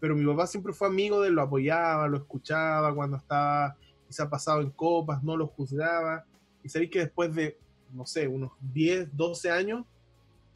[0.00, 3.76] pero mi papá siempre fue amigo de él, lo apoyaba, lo escuchaba cuando estaba
[4.06, 6.24] quizá pasado en copas, no lo juzgaba.
[6.62, 7.58] Y sabéis que después de,
[7.92, 9.86] no sé, unos 10, 12 años,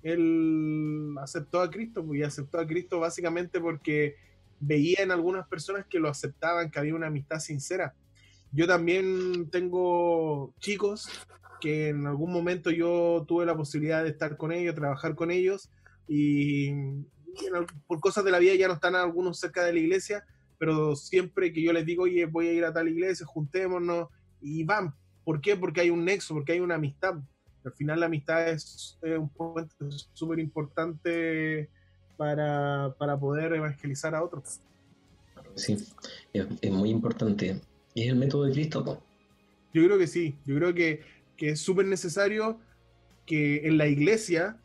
[0.02, 4.16] él aceptó a Cristo, pues, y aceptó a Cristo básicamente porque
[4.60, 7.94] veía en algunas personas que lo aceptaban, que había una amistad sincera.
[8.52, 11.08] Yo también tengo chicos
[11.60, 15.70] que en algún momento yo tuve la posibilidad de estar con ellos, trabajar con ellos,
[16.08, 16.72] y,
[17.86, 20.24] por cosas de la vida ya no están algunos cerca de la iglesia,
[20.58, 24.08] pero siempre que yo les digo, oye, voy a ir a tal iglesia, juntémonos,
[24.40, 24.94] y van.
[25.24, 25.56] ¿Por qué?
[25.56, 27.14] Porque hay un nexo, porque hay una amistad.
[27.64, 29.74] Al final la amistad es, es un puente
[30.12, 31.68] súper importante
[32.16, 34.60] para, para poder evangelizar a otros.
[35.54, 35.76] Sí,
[36.32, 37.60] es, es muy importante.
[37.94, 39.02] Y es el método de Cristo, po.
[39.72, 41.02] Yo creo que sí, yo creo que,
[41.36, 42.58] que es súper necesario
[43.24, 44.58] que en la iglesia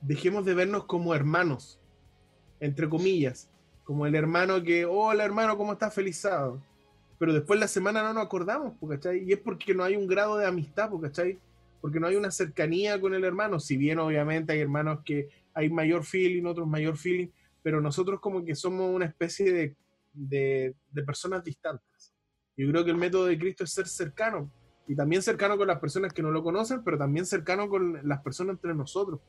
[0.00, 1.78] dejemos de vernos como hermanos,
[2.60, 3.48] entre comillas,
[3.84, 5.94] como el hermano que, hola hermano, ¿cómo estás?
[5.94, 6.60] Feliz sábado.
[7.18, 9.22] Pero después la semana no nos acordamos, ¿cachai?
[9.24, 11.38] Y es porque no hay un grado de amistad, ¿cachai?
[11.82, 15.68] Porque no hay una cercanía con el hermano, si bien obviamente hay hermanos que hay
[15.68, 17.28] mayor feeling, otros mayor feeling,
[17.62, 19.76] pero nosotros como que somos una especie de,
[20.14, 22.14] de, de personas distantes.
[22.56, 24.50] Yo creo que el método de Cristo es ser cercano,
[24.86, 28.20] y también cercano con las personas que no lo conocen, pero también cercano con las
[28.20, 29.20] personas entre nosotros.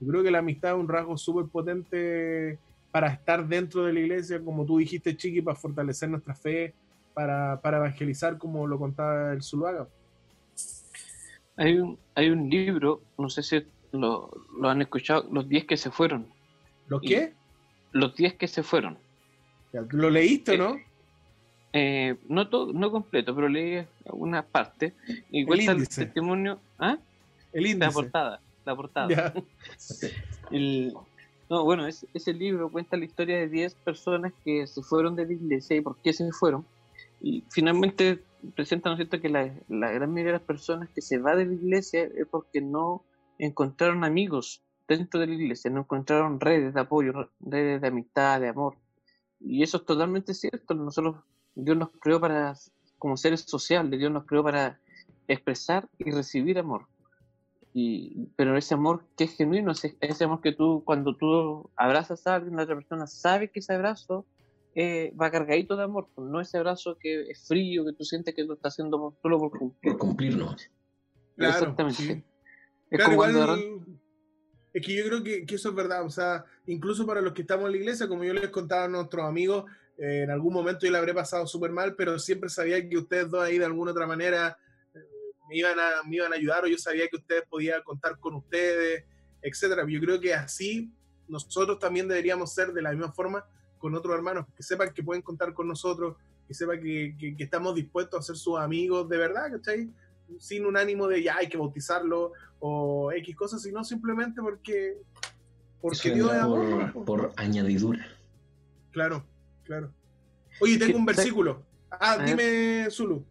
[0.00, 2.58] Yo creo que la amistad es un rasgo súper potente
[2.90, 6.74] para estar dentro de la iglesia, como tú dijiste, Chiqui, para fortalecer nuestra fe,
[7.12, 9.88] para, para evangelizar, como lo contaba el Zuluaga.
[11.56, 14.30] Hay un, hay un libro, no sé si lo,
[14.60, 16.26] lo han escuchado, Los 10 que se fueron.
[16.88, 17.32] ¿Los Y- qué?
[17.92, 18.98] Los 10 que se fueron.
[19.90, 20.76] ¿Lo leíste, no?
[21.72, 24.94] Eh, no todo, no completo, pero leí una parte
[25.30, 26.60] y cuenta el testimonio.
[26.78, 26.98] ¿Ah?
[27.52, 27.92] El La índice.
[27.92, 28.40] portada.
[28.64, 29.34] La portada.
[30.50, 30.94] El-
[31.50, 35.26] no, bueno, es- ese libro cuenta la historia de 10 personas que se fueron de
[35.26, 36.64] la iglesia y por qué se fueron.
[37.20, 38.20] Y finalmente
[38.54, 41.36] presenta, ¿no es cierto?, que la, la gran mayoría de las personas que se va
[41.36, 43.04] de la iglesia es porque no
[43.38, 48.48] encontraron amigos dentro de la iglesia, no encontraron redes de apoyo, redes de amistad, de
[48.48, 48.76] amor.
[49.40, 50.74] Y eso es totalmente cierto.
[50.74, 51.16] Nosotros,
[51.54, 52.54] Dios nos creó para,
[52.98, 54.78] como seres sociales, Dios nos creó para
[55.28, 56.86] expresar y recibir amor.
[57.72, 62.26] Y, pero ese amor que es genuino, ese, ese amor que tú, cuando tú abrazas
[62.26, 64.26] a alguien, la otra persona sabe que ese abrazo
[64.74, 68.34] eh, va cargadito de amor, pues, no ese abrazo que es frío, que tú sientes
[68.34, 69.92] que lo está haciendo solo por cumplir.
[69.92, 70.70] por cumplirnos.
[71.36, 72.02] Claro, Exactamente.
[72.02, 72.24] sí.
[72.90, 73.84] Es Claro, como igual,
[74.72, 77.42] es que yo creo que, que eso es verdad, o sea, incluso para los que
[77.42, 79.64] estamos en la iglesia, como yo les contaba a nuestros amigos,
[79.96, 83.30] eh, en algún momento yo le habré pasado súper mal, pero siempre sabía que ustedes
[83.30, 84.58] dos ahí de alguna otra manera
[84.92, 84.98] eh,
[85.48, 88.34] me iban, a, me iban a ayudar o yo sabía que ustedes podían contar con
[88.34, 89.04] ustedes,
[89.40, 89.84] etcétera.
[89.88, 90.92] Yo creo que así
[91.28, 93.44] nosotros también deberíamos ser de la misma forma
[93.84, 96.16] con otros hermanos, que sepan que pueden contar con nosotros,
[96.48, 99.90] que sepan que, que- que estamos dispuestos a ser sus amigos de verdad, ¿cachai?
[100.38, 104.96] Sin un ánimo de ya hay que bautizarlo o X cosas, sino simplemente porque,
[105.82, 106.32] porque Dios
[106.94, 108.06] por, por añadidura.
[108.90, 109.22] Claro,
[109.64, 109.92] claro.
[110.62, 111.62] Oye, tengo Que- un versículo.
[111.90, 113.22] Ah, dime, Zulu.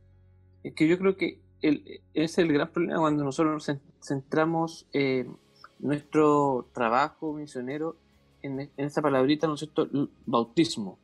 [0.63, 1.83] Es que yo creo que el,
[2.13, 5.25] ese es el gran problema cuando nosotros nos cen- centramos eh,
[5.79, 7.97] nuestro trabajo misionero
[8.43, 9.89] en, en esa palabrita, ¿no es cierto?,
[10.27, 10.99] bautismo.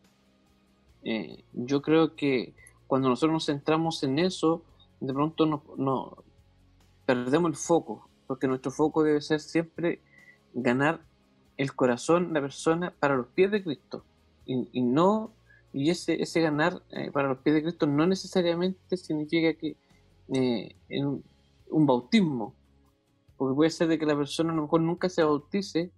[1.03, 2.53] Eh, yo creo que
[2.87, 4.63] cuando nosotros nos centramos en eso,
[4.99, 6.23] de pronto no, no-
[7.05, 10.01] perdemos el foco, porque nuestro foco debe ser siempre
[10.53, 11.01] ganar
[11.57, 14.03] el corazón, la persona, para los pies de Cristo.
[14.45, 15.31] Y, no,
[15.73, 19.77] y ese, ese ganar eh, para los pies de Cristo no necesariamente significa que
[20.33, 20.75] eh,
[21.69, 22.55] un bautismo,
[23.37, 25.91] porque puede ser de que la persona a lo mejor nunca se bautice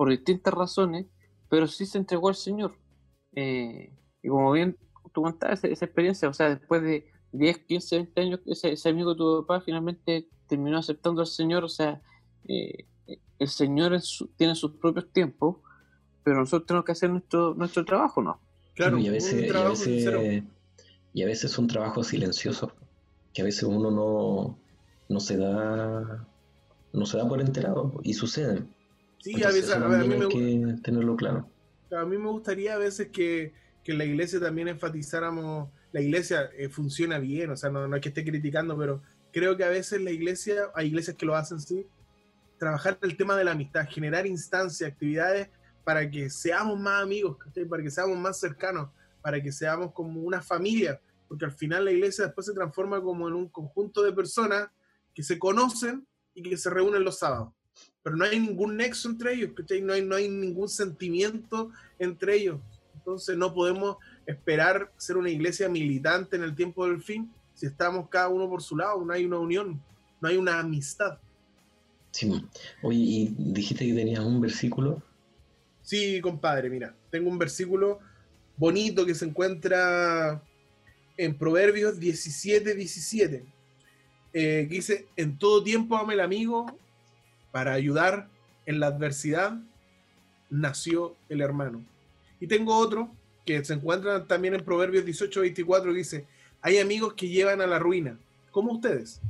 [0.00, 1.04] por distintas razones,
[1.50, 2.72] pero sí se entregó al Señor.
[3.34, 3.92] Eh,
[4.22, 4.78] y como bien
[5.12, 9.10] tú contabas esa, experiencia, o sea, después de 10, 15, 20 años, ese, ese amigo
[9.10, 12.00] de tu papá finalmente terminó aceptando al Señor, o sea,
[12.48, 12.86] eh,
[13.38, 15.58] el Señor en su- tiene sus propios tiempos,
[16.24, 18.40] pero nosotros tenemos que hacer nuestro, nuestro trabajo, ¿no?
[18.76, 20.44] Claro, y, a veces, un y, a trabajo veces,
[21.12, 22.72] y a veces son trabajos silenciosos,
[23.34, 24.58] que a veces uno no,
[25.10, 26.26] no se da
[26.94, 28.79] no se da por enterado y suceden.
[29.20, 31.48] Sí, Entonces, a veces, a, ver, a mí me, hay que tenerlo claro.
[31.96, 33.52] a mí me gustaría a veces que,
[33.84, 38.02] que la iglesia también enfatizáramos, la iglesia eh, funciona bien, o sea, no, no es
[38.02, 41.60] que esté criticando, pero creo que a veces la iglesia, hay iglesias que lo hacen,
[41.60, 41.86] sí,
[42.58, 45.48] trabajar el tema de la amistad, generar instancias, actividades
[45.84, 47.36] para que seamos más amigos,
[47.68, 48.90] para que seamos más cercanos,
[49.22, 53.28] para que seamos como una familia, porque al final la iglesia después se transforma como
[53.28, 54.68] en un conjunto de personas
[55.14, 57.52] que se conocen y que se reúnen los sábados.
[58.02, 59.82] Pero no hay ningún nexo entre ellos, ¿cachai?
[59.82, 62.60] No hay, no hay ningún sentimiento entre ellos.
[62.94, 63.96] Entonces no podemos
[64.26, 67.30] esperar ser una iglesia militante en el tiempo del fin
[67.60, 69.78] si estamos cada uno por su lado, no hay una unión,
[70.18, 71.18] no hay una amistad.
[72.10, 72.42] Sí.
[72.80, 75.02] Oye, y dijiste que tenías un versículo.
[75.82, 77.98] Sí, compadre, mira, tengo un versículo
[78.56, 80.42] bonito que se encuentra
[81.18, 83.44] en Proverbios 17, 17,
[84.32, 86.64] eh, que dice, en todo tiempo ame el amigo,
[87.52, 88.28] para ayudar
[88.66, 89.58] en la adversidad
[90.50, 91.84] nació el hermano.
[92.40, 93.10] Y tengo otro
[93.44, 96.26] que se encuentra también en Proverbios 18, 24, que dice,
[96.60, 98.18] hay amigos que llevan a la ruina,
[98.50, 99.20] como ustedes,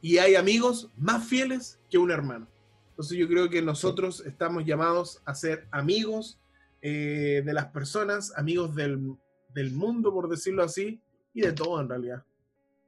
[0.00, 2.46] y hay amigos más fieles que un hermano.
[2.90, 6.38] Entonces yo creo que nosotros estamos llamados a ser amigos
[6.80, 9.16] eh, de las personas, amigos del,
[9.52, 11.00] del mundo, por decirlo así,
[11.32, 12.24] y de todo en realidad.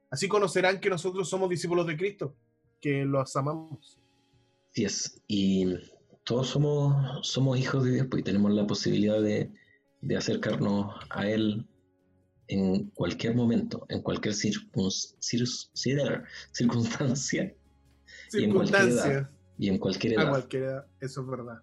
[0.09, 2.33] Así conocerán que nosotros somos discípulos de Cristo,
[2.79, 3.99] que los amamos.
[5.27, 5.65] Y
[6.23, 9.51] todos somos, somos hijos de Dios pues, y tenemos la posibilidad de,
[10.01, 11.65] de acercarnos a Él
[12.49, 17.53] en cualquier momento, en cualquier circun- cir- cir- circunstancia
[18.33, 19.03] Y en cualquier edad.
[19.03, 19.31] Circunstancia.
[19.57, 20.29] y en cualquier A edad.
[20.31, 21.61] cualquiera, eso es verdad.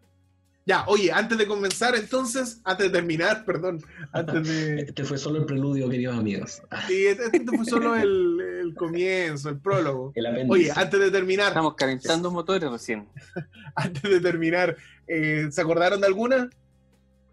[0.66, 4.80] Ya, oye, antes de comenzar, entonces, antes de terminar, perdón, antes de.
[4.88, 6.62] Este fue solo el preludio, queridos amigos.
[6.86, 10.12] Sí, este, este fue solo el, el comienzo, el prólogo.
[10.14, 10.50] El.
[10.50, 13.08] Oye, antes de terminar, Estamos calentando motores recién.
[13.74, 16.48] antes de terminar, eh, ¿se acordaron de alguna?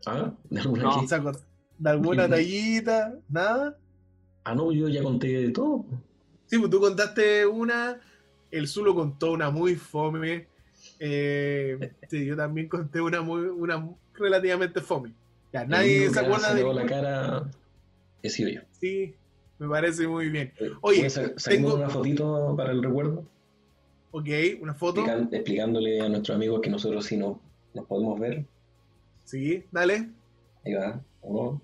[0.06, 0.34] ¿Ah?
[0.50, 1.08] ¿De alguna No.
[1.08, 1.20] ¿Se
[1.78, 3.16] ¿De alguna tallita?
[3.30, 3.78] ¿Nada?
[4.44, 5.86] Ah, no, yo ya conté de todo.
[6.48, 8.00] Sí, pues tú contaste una,
[8.52, 10.48] el Zulo contó una muy fome.
[11.04, 15.14] Eh, sí, yo también conté una muy, una relativamente fome.
[15.52, 17.50] Ya, nadie se acuerda de la cara
[18.22, 18.62] he sido yo.
[18.80, 19.16] Sí,
[19.60, 20.54] me parece muy bien.
[20.82, 23.26] Oye, ¿Puedes sa- sacarme tengo- una fotito para el recuerdo?
[24.12, 24.28] Ok,
[24.62, 25.02] una foto.
[25.02, 27.42] Explican- explicándole a nuestros amigos que nosotros sí no,
[27.74, 28.46] nos podemos ver.
[29.24, 30.10] Sí, dale.
[30.66, 31.02] Ahí va.
[31.22, 31.62] Uno.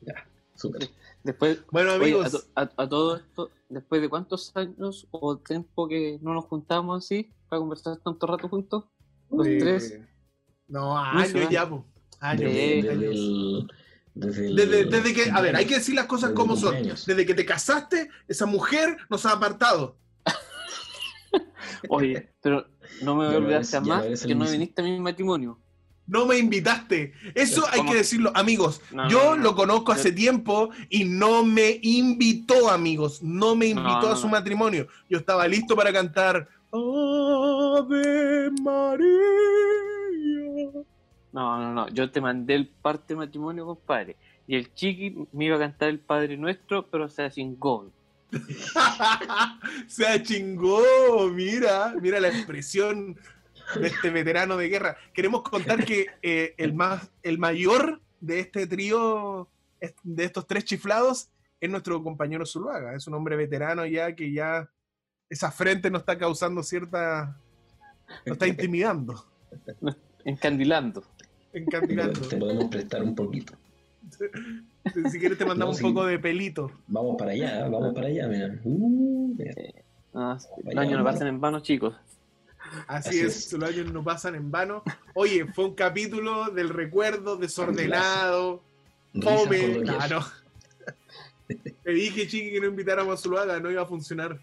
[0.00, 0.26] Ya.
[0.54, 0.88] Súper.
[1.28, 2.30] Después, Bueno, oye, amigos, a,
[2.66, 7.04] to- a- a todo esto, después de cuántos años o tiempo que no nos juntamos
[7.04, 8.84] así para conversar tanto rato juntos,
[9.30, 10.00] los eh, tres,
[10.68, 11.84] No, años ya, po.
[12.20, 12.50] Años.
[12.50, 13.14] Desde, desde años.
[13.14, 13.68] el.
[14.14, 16.74] Desde, el Desde, desde que, a ver, hay que decir las cosas como son.
[16.82, 19.98] Desde que te casaste, esa mujer nos ha apartado.
[21.90, 22.66] oye, pero
[23.02, 24.52] no me voy a olvidar jamás que no mismo.
[24.52, 25.60] viniste a mi matrimonio.
[26.08, 27.12] No me invitaste.
[27.34, 28.80] Eso hay que decirlo, amigos.
[28.90, 29.42] No, yo no, no.
[29.42, 33.22] lo conozco hace tiempo y no me invitó, amigos.
[33.22, 34.88] No me invitó a su matrimonio.
[35.10, 39.08] Yo estaba listo para cantar Ave María.
[41.30, 44.16] No, no, no, yo te mandé el parte de matrimonio, compadre.
[44.46, 47.90] Y el chiqui me iba a cantar el Padre Nuestro, pero se chingó.
[49.86, 50.82] Se chingó,
[51.32, 53.16] mira, mira la expresión
[53.74, 54.96] de este veterano de guerra.
[55.12, 59.48] Queremos contar que eh, el, más, el mayor de este trío,
[60.02, 61.30] de estos tres chiflados,
[61.60, 62.94] es nuestro compañero Zuluaga.
[62.94, 64.70] Es un hombre veterano ya que ya
[65.28, 67.36] esa frente nos está causando cierta...
[68.24, 69.26] nos está intimidando,
[70.24, 71.04] Encandilando.
[71.52, 72.20] Encandilando.
[72.20, 73.54] te podemos prestar un poquito.
[75.10, 76.70] Si quieres te mandamos No, un poco de pelito.
[76.86, 78.58] Vamos para allá, vamos para allá, mira.
[78.64, 80.96] Uh, mira.
[80.96, 81.94] No, pasan en vano, chicos.
[82.86, 83.52] Así, Así es, es.
[83.52, 84.82] los años no pasan en vano.
[85.14, 88.62] Oye, fue un capítulo del recuerdo desordenado,
[89.12, 89.58] fome.
[89.58, 89.82] doquier.
[89.82, 90.24] Claro.
[91.82, 94.38] Te dije, chiqui, que no invitáramos a Zuluaga, no iba a funcionar.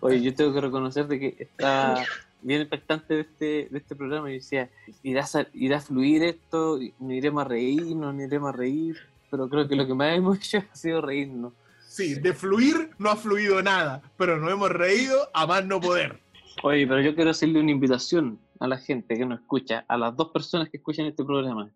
[0.00, 2.04] Oye, yo tengo que reconocer de que estaba
[2.42, 4.68] bien expectante de este, de este programa y decía,
[5.02, 6.78] ¿irá a, irá a fluir esto?
[6.98, 7.82] ¿Nos iremos a reír?
[7.96, 8.98] ¿No iremos a reír?
[9.30, 11.52] Pero creo que lo que más hemos hecho ha sido reírnos.
[11.88, 16.21] Sí, de fluir no ha fluido nada, pero nos hemos reído a más no poder.
[16.62, 20.14] Oye, pero yo quiero hacerle una invitación a la gente que nos escucha, a las
[20.16, 21.70] dos personas que escuchan este programa.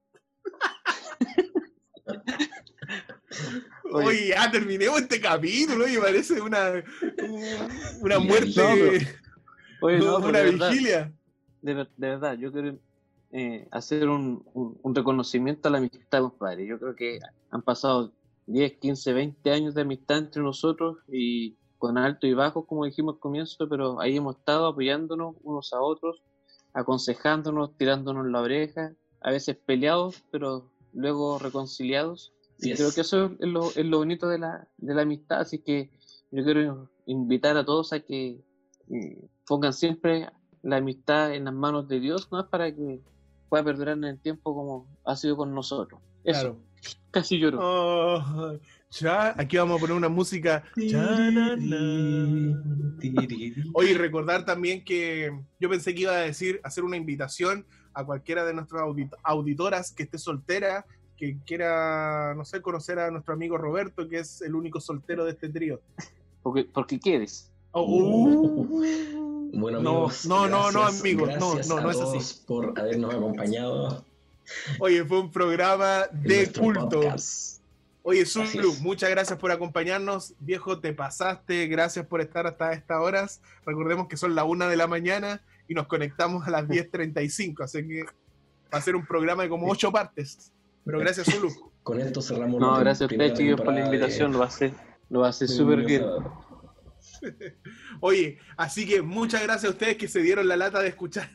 [3.92, 4.06] Oye.
[4.06, 7.42] Oye, ya terminemos este capítulo, oye, parece una, un-
[8.02, 8.90] una No, muerte, pero-
[9.80, 11.12] Oye, no, pero una de verdad, vigilia.
[11.62, 12.78] de verdad, yo quiero
[13.32, 16.66] eh, hacer un, un- un reconocimiento a la amistad, compadre.
[16.66, 17.18] Yo creo que
[17.50, 18.12] han pasado
[18.46, 23.14] 10, 15, 20 años de amistad entre nosotros y con altos y bajos, como dijimos
[23.14, 26.22] al comienzo, pero ahí hemos estado apoyándonos unos a otros,
[26.72, 32.32] aconsejándonos, tirándonos la oreja, a veces peleados, pero luego reconciliados.
[32.58, 32.78] Sí Y es.
[32.78, 35.90] creo que eso es lo, es lo bonito de la, de la amistad, así que
[36.30, 38.40] yo quiero invitar a todos a que
[38.90, 40.28] eh, pongan siempre
[40.62, 42.46] la amistad en las manos de Dios, ¿no?
[42.48, 43.00] Para que
[43.48, 46.00] pueda perdurar en el tiempo como ha sido con nosotros.
[46.24, 46.56] Eso, Claro.
[47.10, 47.58] casi lloro.
[47.62, 48.52] Oh,
[48.90, 50.62] ya, aquí vamos a poner una música.
[53.74, 55.30] Oye, recordar también que
[55.60, 59.92] yo pensé que iba a decir, hacer una invitación a cualquiera de nuestras audit- auditoras
[59.92, 60.84] que esté soltera,
[61.16, 65.32] que quiera, no sé, conocer a nuestro amigo Roberto, que es el único soltero de
[65.32, 65.80] este trío.
[66.42, 67.50] Porque, porque quieres.
[67.72, 68.64] Oh, uh.
[69.52, 72.12] Bueno, No, amigos, no, no, no, gracias- amigos, no, gracias no, a no es así.
[72.12, 74.04] todos por habernos acompañado
[74.78, 76.88] Oye, fue un programa de culto.
[77.00, 77.55] podcast.
[78.08, 80.34] Oye, Zulu, muchas gracias por acompañarnos.
[80.38, 81.66] Viejo, te pasaste.
[81.66, 83.42] Gracias por estar hasta estas horas.
[83.64, 87.64] Recordemos que son las una de la mañana y nos conectamos a las 10.35.
[87.64, 88.04] Así que
[88.72, 90.52] va a ser un programa de como ocho partes.
[90.84, 91.50] Pero gracias, Zulu.
[91.82, 94.30] Con esto cerramos No, gracias a ustedes, chicos, por la de- invitación.
[94.32, 94.72] Lo va a hacer,
[95.10, 96.04] lo de súper bien.
[98.00, 101.28] Oye, así que muchas gracias a ustedes que se dieron la lata de escuchar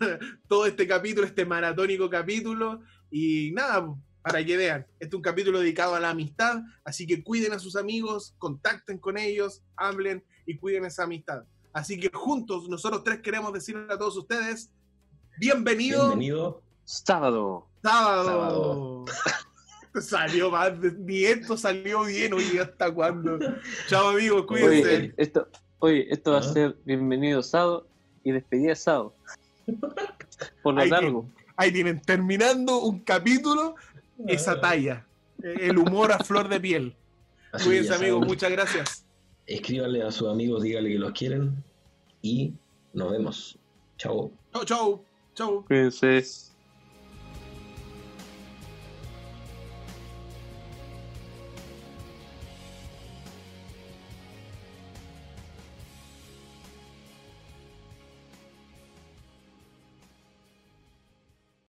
[0.47, 2.81] todo este capítulo, este maratónico capítulo.
[3.09, 7.23] Y nada, para que vean, este es un capítulo dedicado a la amistad, así que
[7.23, 11.43] cuiden a sus amigos, contacten con ellos, hablen y cuiden esa amistad.
[11.73, 14.71] Así que juntos, nosotros tres queremos decirle a todos ustedes,
[15.39, 16.61] Bienvenido, Bienvenido.
[16.83, 17.65] Sábado.
[17.81, 19.05] sábado.
[19.99, 23.37] Salió más, ni esto salió bien, oye, ¿hasta cuándo?
[23.87, 24.95] Chao amigos, cuídense.
[24.95, 25.47] Oye, esto,
[25.79, 26.53] oye, esto va a Ah.
[26.53, 27.87] ser bienvenido sábado
[28.23, 29.13] y despedida sábado.
[30.63, 31.25] Por lo Ahí largo.
[31.57, 33.75] Ahí tienen, terminando un capítulo,
[34.27, 35.05] esa talla.
[35.41, 36.95] El humor a flor de piel.
[37.51, 39.05] Así saben, muchas gracias.
[39.47, 41.63] Escríbanle a sus amigos, díganle que los quieren
[42.21, 42.53] y
[42.93, 43.59] nos vemos.
[43.97, 44.31] Chao.
[44.53, 45.05] Chau, chau.
[45.33, 45.65] Chau.
[45.65, 46.50] Cuídense.